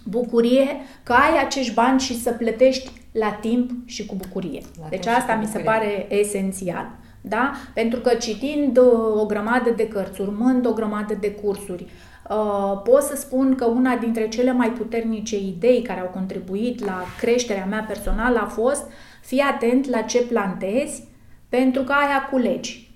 bucurie 0.05 0.81
că 1.03 1.13
ai 1.13 1.45
acești 1.45 1.75
bani 1.75 2.01
și 2.01 2.21
să 2.21 2.31
plătești 2.31 2.91
la 3.13 3.31
timp 3.31 3.71
și 3.85 4.07
cu 4.07 4.15
bucurie. 4.15 4.61
La 4.81 4.87
deci 4.89 5.07
asta 5.07 5.35
mi 5.35 5.47
se 5.47 5.59
pare 5.59 6.07
esențial. 6.15 6.91
Da? 7.21 7.53
Pentru 7.75 8.01
că 8.01 8.15
citind 8.15 8.77
uh, 8.77 9.21
o 9.21 9.27
grămadă 9.27 9.71
de 9.71 9.89
cărți, 9.89 10.21
urmând 10.21 10.67
o 10.67 10.73
grămadă 10.73 11.15
de 11.21 11.31
cursuri, 11.31 11.87
uh, 12.31 12.81
pot 12.85 13.03
să 13.03 13.17
spun 13.17 13.55
că 13.55 13.65
una 13.65 13.97
dintre 13.97 14.29
cele 14.29 14.53
mai 14.53 14.71
puternice 14.71 15.39
idei 15.39 15.83
care 15.83 16.01
au 16.01 16.07
contribuit 16.07 16.85
la 16.85 17.05
creșterea 17.21 17.65
mea 17.65 17.85
personală 17.89 18.39
a 18.39 18.47
fost 18.47 18.85
fii 19.23 19.41
atent 19.41 19.89
la 19.89 20.01
ce 20.01 20.19
plantezi 20.19 21.05
pentru 21.49 21.83
că 21.83 21.93
aia 21.93 22.29
culegi. 22.31 22.91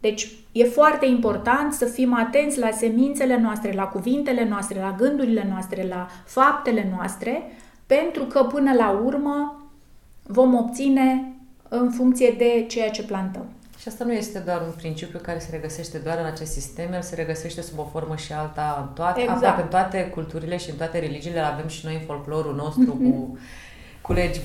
Deci 0.00 0.28
e 0.52 0.64
foarte 0.64 1.06
important 1.06 1.72
să 1.72 1.84
fim 1.84 2.14
atenți 2.14 2.58
la 2.58 2.70
semințele 2.70 3.38
noastre, 3.38 3.72
la 3.72 3.84
cuvintele 3.84 4.48
noastre, 4.48 4.80
la 4.80 4.94
gândurile 4.98 5.46
noastre, 5.50 5.86
la 5.88 6.06
faptele 6.24 6.88
noastre, 6.96 7.42
pentru 7.86 8.24
că 8.24 8.42
până 8.42 8.72
la 8.72 8.90
urmă 8.90 9.66
vom 10.22 10.54
obține 10.54 11.32
în 11.68 11.90
funcție 11.90 12.34
de 12.38 12.64
ceea 12.68 12.90
ce 12.90 13.02
plantăm. 13.02 13.46
Și 13.78 13.88
asta 13.88 14.04
nu 14.04 14.12
este 14.12 14.38
doar 14.38 14.60
un 14.60 14.72
principiu 14.76 15.18
care 15.22 15.38
se 15.38 15.48
regăsește 15.50 15.98
doar 15.98 16.18
în 16.18 16.24
acest 16.26 16.52
sistem, 16.52 16.92
el 16.92 17.02
se 17.02 17.14
regăsește 17.14 17.62
sub 17.62 17.78
o 17.78 17.84
formă 17.84 18.16
și 18.16 18.32
alta 18.32 18.86
în 18.88 18.94
toate, 18.94 19.20
exact. 19.20 19.36
aproape 19.36 19.62
în 19.62 19.68
toate 19.68 20.06
culturile 20.06 20.56
și 20.56 20.70
în 20.70 20.76
toate 20.76 20.98
religiile, 20.98 21.40
avem 21.40 21.68
și 21.68 21.84
noi 21.84 21.94
în 21.94 22.00
folclorul 22.00 22.54
nostru 22.54 22.94
mm-hmm. 22.94 23.10
cu 23.10 23.38
culegi 24.00 24.40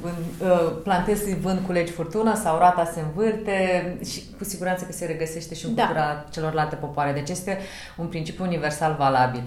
vând, 0.00 0.16
uh, 0.52 0.72
plantezi 0.82 1.34
vând 1.34 1.58
culegi 1.66 1.92
furtună 1.92 2.34
sau 2.36 2.58
rata 2.58 2.90
se 2.94 3.00
învârte 3.00 3.96
și 4.04 4.22
cu 4.38 4.44
siguranță 4.44 4.84
că 4.84 4.92
se 4.92 5.06
regăsește 5.06 5.54
și 5.54 5.66
în 5.66 5.74
da. 5.74 5.82
cultura 5.82 6.24
celorlalte 6.30 6.74
popoare. 6.74 7.12
Deci 7.12 7.28
este 7.28 7.58
un 7.96 8.06
principiu 8.06 8.44
universal 8.44 8.94
valabil. 8.98 9.42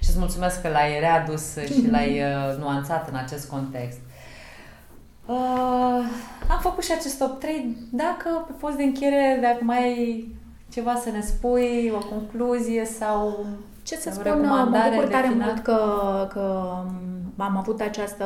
Și 0.00 0.08
îți 0.08 0.18
mulțumesc 0.18 0.62
că 0.62 0.68
l-ai 0.68 1.00
readus 1.00 1.56
și 1.56 1.80
mhm. 1.80 1.90
l-ai 1.90 2.20
uh, 2.20 2.58
nuanțat 2.58 3.08
în 3.08 3.16
acest 3.16 3.48
context. 3.48 3.98
Uh, 5.26 6.04
am 6.48 6.58
făcut 6.60 6.84
și 6.84 6.92
acest 6.92 7.18
top 7.18 7.40
3. 7.40 7.76
Dacă 7.90 8.44
pe 8.46 8.52
post 8.60 8.76
de 8.76 8.82
încheiere, 8.82 9.38
dacă 9.42 9.58
mai 9.60 9.82
ai 9.82 10.28
ceva 10.72 10.94
să 10.94 11.10
ne 11.10 11.20
spui, 11.20 11.92
o 11.94 12.06
concluzie 12.06 12.84
sau 12.84 13.46
ce 13.82 13.96
să 13.96 14.10
spun, 14.12 14.46
mă 14.46 14.68
bucur 14.90 15.08
tare 15.08 15.28
mult 15.28 15.58
că, 15.58 15.80
că 16.32 16.72
am 17.36 17.56
avut 17.56 17.80
această 17.80 18.24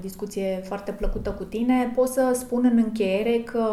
discuție 0.00 0.62
foarte 0.66 0.92
plăcută 0.92 1.30
cu 1.30 1.44
tine. 1.44 1.92
Pot 1.94 2.08
să 2.08 2.30
spun 2.38 2.68
în 2.72 2.76
încheiere 2.76 3.38
că 3.38 3.68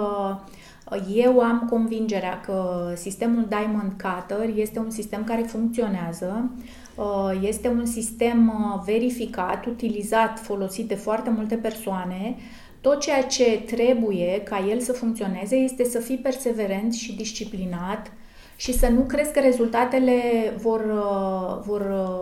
eu 1.13 1.39
am 1.39 1.67
convingerea 1.69 2.39
că 2.39 2.91
sistemul 2.95 3.45
Diamond 3.49 3.91
Cutter 3.91 4.49
este 4.55 4.79
un 4.79 4.89
sistem 4.89 5.23
care 5.23 5.41
funcționează, 5.41 6.49
este 7.41 7.67
un 7.67 7.85
sistem 7.85 8.53
verificat, 8.85 9.65
utilizat, 9.65 10.39
folosit 10.39 10.87
de 10.87 10.95
foarte 10.95 11.29
multe 11.29 11.55
persoane. 11.55 12.35
Tot 12.81 12.99
ceea 12.99 13.23
ce 13.23 13.61
trebuie 13.65 14.41
ca 14.43 14.65
el 14.69 14.79
să 14.79 14.91
funcționeze 14.91 15.55
este 15.55 15.83
să 15.83 15.99
fii 15.99 16.17
perseverent 16.17 16.93
și 16.93 17.15
disciplinat, 17.15 18.11
și 18.61 18.73
să 18.73 18.87
nu 18.87 19.01
crezi 19.01 19.33
că 19.33 19.39
rezultatele 19.39 20.21
vor, 20.57 20.79
uh, 20.79 21.63
vor 21.65 21.81
uh, 21.81 22.20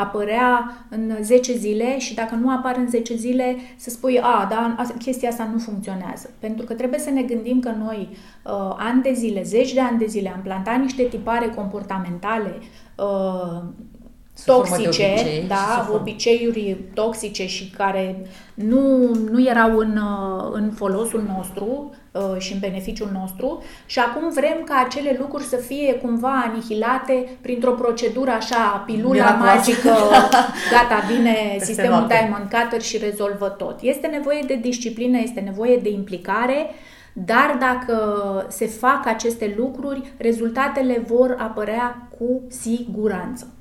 apărea 0.00 0.76
în 0.88 1.12
10 1.22 1.56
zile 1.56 1.98
și 1.98 2.14
dacă 2.14 2.34
nu 2.34 2.50
apar 2.50 2.76
în 2.76 2.88
10 2.88 3.16
zile 3.16 3.56
să 3.76 3.90
spui, 3.90 4.20
a, 4.20 4.46
da, 4.50 4.76
chestia 4.98 5.28
asta 5.28 5.48
nu 5.52 5.58
funcționează. 5.58 6.30
Pentru 6.38 6.66
că 6.66 6.74
trebuie 6.74 7.00
să 7.00 7.10
ne 7.10 7.22
gândim 7.22 7.60
că 7.60 7.70
noi 7.84 8.08
uh, 8.44 8.74
ani 8.76 9.02
de 9.02 9.12
zile, 9.12 9.42
zeci 9.42 9.72
de 9.72 9.80
ani 9.80 9.98
de 9.98 10.06
zile 10.06 10.32
am 10.34 10.40
plantat 10.42 10.80
niște 10.80 11.02
tipare 11.02 11.48
comportamentale 11.48 12.58
uh, 12.96 13.62
toxice, 14.44 14.86
obicei, 14.86 15.44
da, 15.48 15.90
obiceiuri 15.94 16.76
toxice 16.94 17.46
și 17.46 17.70
care 17.76 18.16
nu, 18.54 19.14
nu 19.30 19.48
erau 19.48 19.76
în, 19.76 19.96
uh, 19.96 20.50
în 20.52 20.70
folosul 20.70 21.24
nostru 21.36 21.94
uh, 22.12 22.36
și 22.38 22.52
în 22.52 22.58
beneficiul 22.58 23.10
nostru 23.12 23.62
și 23.86 23.98
acum 23.98 24.30
vrem 24.32 24.62
ca 24.64 24.82
acele 24.86 25.16
lucruri 25.18 25.44
să 25.44 25.56
fie 25.56 25.94
cumva 25.94 26.50
anihilate 26.50 27.28
printr-o 27.40 27.72
procedură 27.72 28.30
așa, 28.30 28.82
pilula 28.86 29.12
Miraculoasă. 29.12 29.56
magică, 29.56 29.96
gata, 30.74 31.06
vine 31.08 31.36
Peste 31.52 31.64
sistemul 31.64 31.90
noapte. 31.90 32.18
Diamond 32.18 32.50
Cutter 32.50 32.80
și 32.80 32.98
rezolvă 32.98 33.48
tot. 33.48 33.78
Este 33.82 34.06
nevoie 34.06 34.42
de 34.46 34.54
disciplină, 34.54 35.18
este 35.18 35.40
nevoie 35.40 35.76
de 35.76 35.90
implicare, 35.90 36.70
dar 37.12 37.56
dacă 37.60 37.96
se 38.48 38.66
fac 38.66 39.06
aceste 39.06 39.54
lucruri, 39.56 40.12
rezultatele 40.16 41.04
vor 41.06 41.36
apărea 41.38 42.08
cu 42.18 42.42
siguranță. 42.48 43.54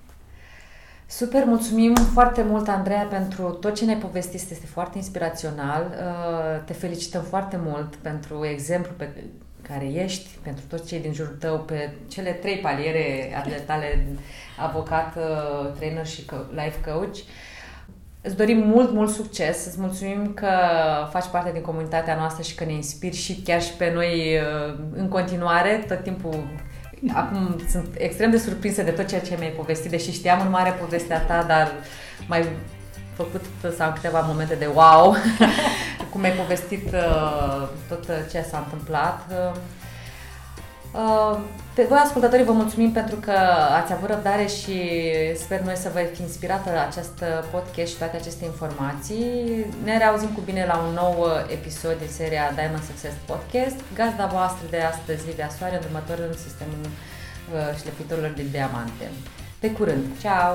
Super, 1.12 1.44
mulțumim 1.46 1.96
foarte 2.14 2.44
mult, 2.44 2.68
Andreea, 2.68 3.04
pentru 3.04 3.50
tot 3.50 3.76
ce 3.76 3.86
ne-ai 3.86 3.98
povestit. 3.98 4.52
Este 4.52 4.66
foarte 4.66 4.98
inspirațional. 4.98 5.86
Uh, 5.90 6.64
te 6.66 6.74
felicităm 6.74 7.22
foarte 7.22 7.60
mult 7.64 7.96
pentru 7.96 8.46
exemplu 8.46 8.92
pe 8.98 9.10
care 9.62 9.86
ești, 9.86 10.30
pentru 10.42 10.64
toți 10.68 10.88
cei 10.88 11.00
din 11.00 11.14
jurul 11.14 11.36
tău, 11.40 11.60
pe 11.60 11.92
cele 12.08 12.32
trei 12.32 12.58
paliere 12.58 13.34
ale 13.44 13.56
tale, 13.66 14.06
avocat, 14.60 15.16
uh, 15.16 15.74
trainer 15.78 16.06
și 16.06 16.26
life 16.52 16.92
coach. 16.92 17.18
Îți 18.22 18.36
dorim 18.36 18.58
mult, 18.58 18.92
mult 18.92 19.10
succes, 19.10 19.66
îți 19.66 19.80
mulțumim 19.80 20.34
că 20.34 20.50
faci 21.12 21.28
parte 21.32 21.52
din 21.52 21.62
comunitatea 21.62 22.16
noastră 22.16 22.44
și 22.44 22.56
că 22.56 22.66
ne 22.66 22.74
inspiri 22.74 23.16
și 23.16 23.42
chiar 23.42 23.62
și 23.62 23.74
pe 23.74 23.92
noi 23.94 24.38
uh, 24.38 24.80
în 24.96 25.08
continuare, 25.08 25.86
tot 25.88 26.04
timpul 26.04 26.48
Acum 27.14 27.62
sunt 27.70 27.88
extrem 27.98 28.32
de 28.32 28.38
surprinsă 28.38 28.84
de 28.84 28.92
tot 28.92 29.08
ceea 29.08 29.22
ce 29.22 29.36
mi-ai 29.38 29.52
povestit, 29.52 29.92
deși 29.92 30.12
știam 30.12 30.42
în 30.42 30.50
mare 30.50 30.70
povestea 30.70 31.20
ta, 31.20 31.44
dar 31.48 31.72
mai 32.28 32.46
făcut 33.14 33.46
să 33.76 33.84
am 33.84 33.94
câteva 33.94 34.20
momente 34.20 34.56
de 34.56 34.70
wow, 34.74 35.16
cum 36.12 36.24
ai 36.24 36.32
povestit 36.32 36.86
uh, 36.94 37.68
tot 37.88 38.06
ce 38.32 38.46
s-a 38.50 38.58
întâmplat. 38.58 39.26
Uh, 39.30 39.60
pe 41.74 41.84
voi, 41.84 41.98
ascultătorii, 42.04 42.46
vă 42.46 42.52
mulțumim 42.52 42.92
pentru 42.92 43.16
că 43.16 43.32
ați 43.82 43.94
avut 43.94 44.10
răbdare 44.10 44.46
și 44.46 44.78
sper 45.36 45.60
noi 45.62 45.76
să 45.76 45.90
vă 45.94 46.00
fi 46.14 46.22
inspirată 46.22 46.70
acest 46.88 47.24
podcast 47.52 47.92
și 47.92 47.98
toate 47.98 48.18
aceste 48.18 48.46
informații. 48.46 49.66
Ne 49.84 49.98
reauzim 49.98 50.30
cu 50.30 50.42
bine 50.42 50.66
la 50.66 50.78
un 50.88 50.94
nou 50.94 51.28
episod 51.52 51.98
din 51.98 52.08
seria 52.08 52.52
Diamond 52.56 52.84
Success 52.84 53.16
Podcast. 53.26 53.78
Gazda 53.96 54.26
voastră 54.26 54.66
de 54.70 54.82
astăzi, 54.92 55.28
Livia 55.28 55.50
Soare, 55.58 55.76
îndrumător 55.76 56.18
în 56.30 56.36
sistemul 56.46 56.84
uh, 56.86 57.78
șlepitorilor 57.80 58.32
de 58.36 58.46
diamante. 58.52 59.06
Pe 59.60 59.72
curând! 59.72 60.06
Ciao! 60.22 60.54